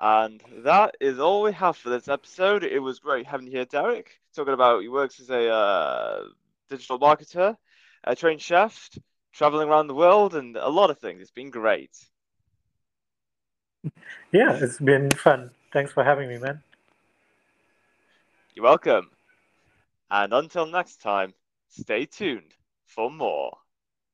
And 0.00 0.42
that 0.64 0.96
is 1.00 1.20
all 1.20 1.42
we 1.42 1.52
have 1.52 1.76
for 1.76 1.90
this 1.90 2.08
episode. 2.08 2.64
It 2.64 2.80
was 2.80 2.98
great 2.98 3.26
having 3.26 3.46
you 3.46 3.52
here, 3.52 3.64
Derrick, 3.64 4.18
talking 4.34 4.54
about 4.54 4.82
he 4.82 4.88
works 4.88 5.20
as 5.20 5.30
a 5.30 5.48
uh, 5.48 6.24
digital 6.68 6.98
marketer, 6.98 7.56
a 8.02 8.16
trained 8.16 8.42
chef, 8.42 8.90
traveling 9.32 9.68
around 9.68 9.86
the 9.86 9.94
world, 9.94 10.34
and 10.34 10.56
a 10.56 10.68
lot 10.68 10.90
of 10.90 10.98
things. 10.98 11.22
It's 11.22 11.30
been 11.30 11.50
great. 11.50 11.96
Yeah, 14.32 14.54
it's 14.54 14.78
been 14.78 15.10
fun. 15.10 15.50
Thanks 15.74 15.92
for 15.92 16.02
having 16.02 16.26
me, 16.26 16.38
man. 16.38 16.62
You're 18.54 18.64
welcome. 18.64 19.10
And 20.10 20.32
until 20.32 20.64
next 20.64 21.02
time, 21.02 21.34
stay 21.68 22.06
tuned 22.06 22.54
for 22.86 23.10
more. 23.10 23.58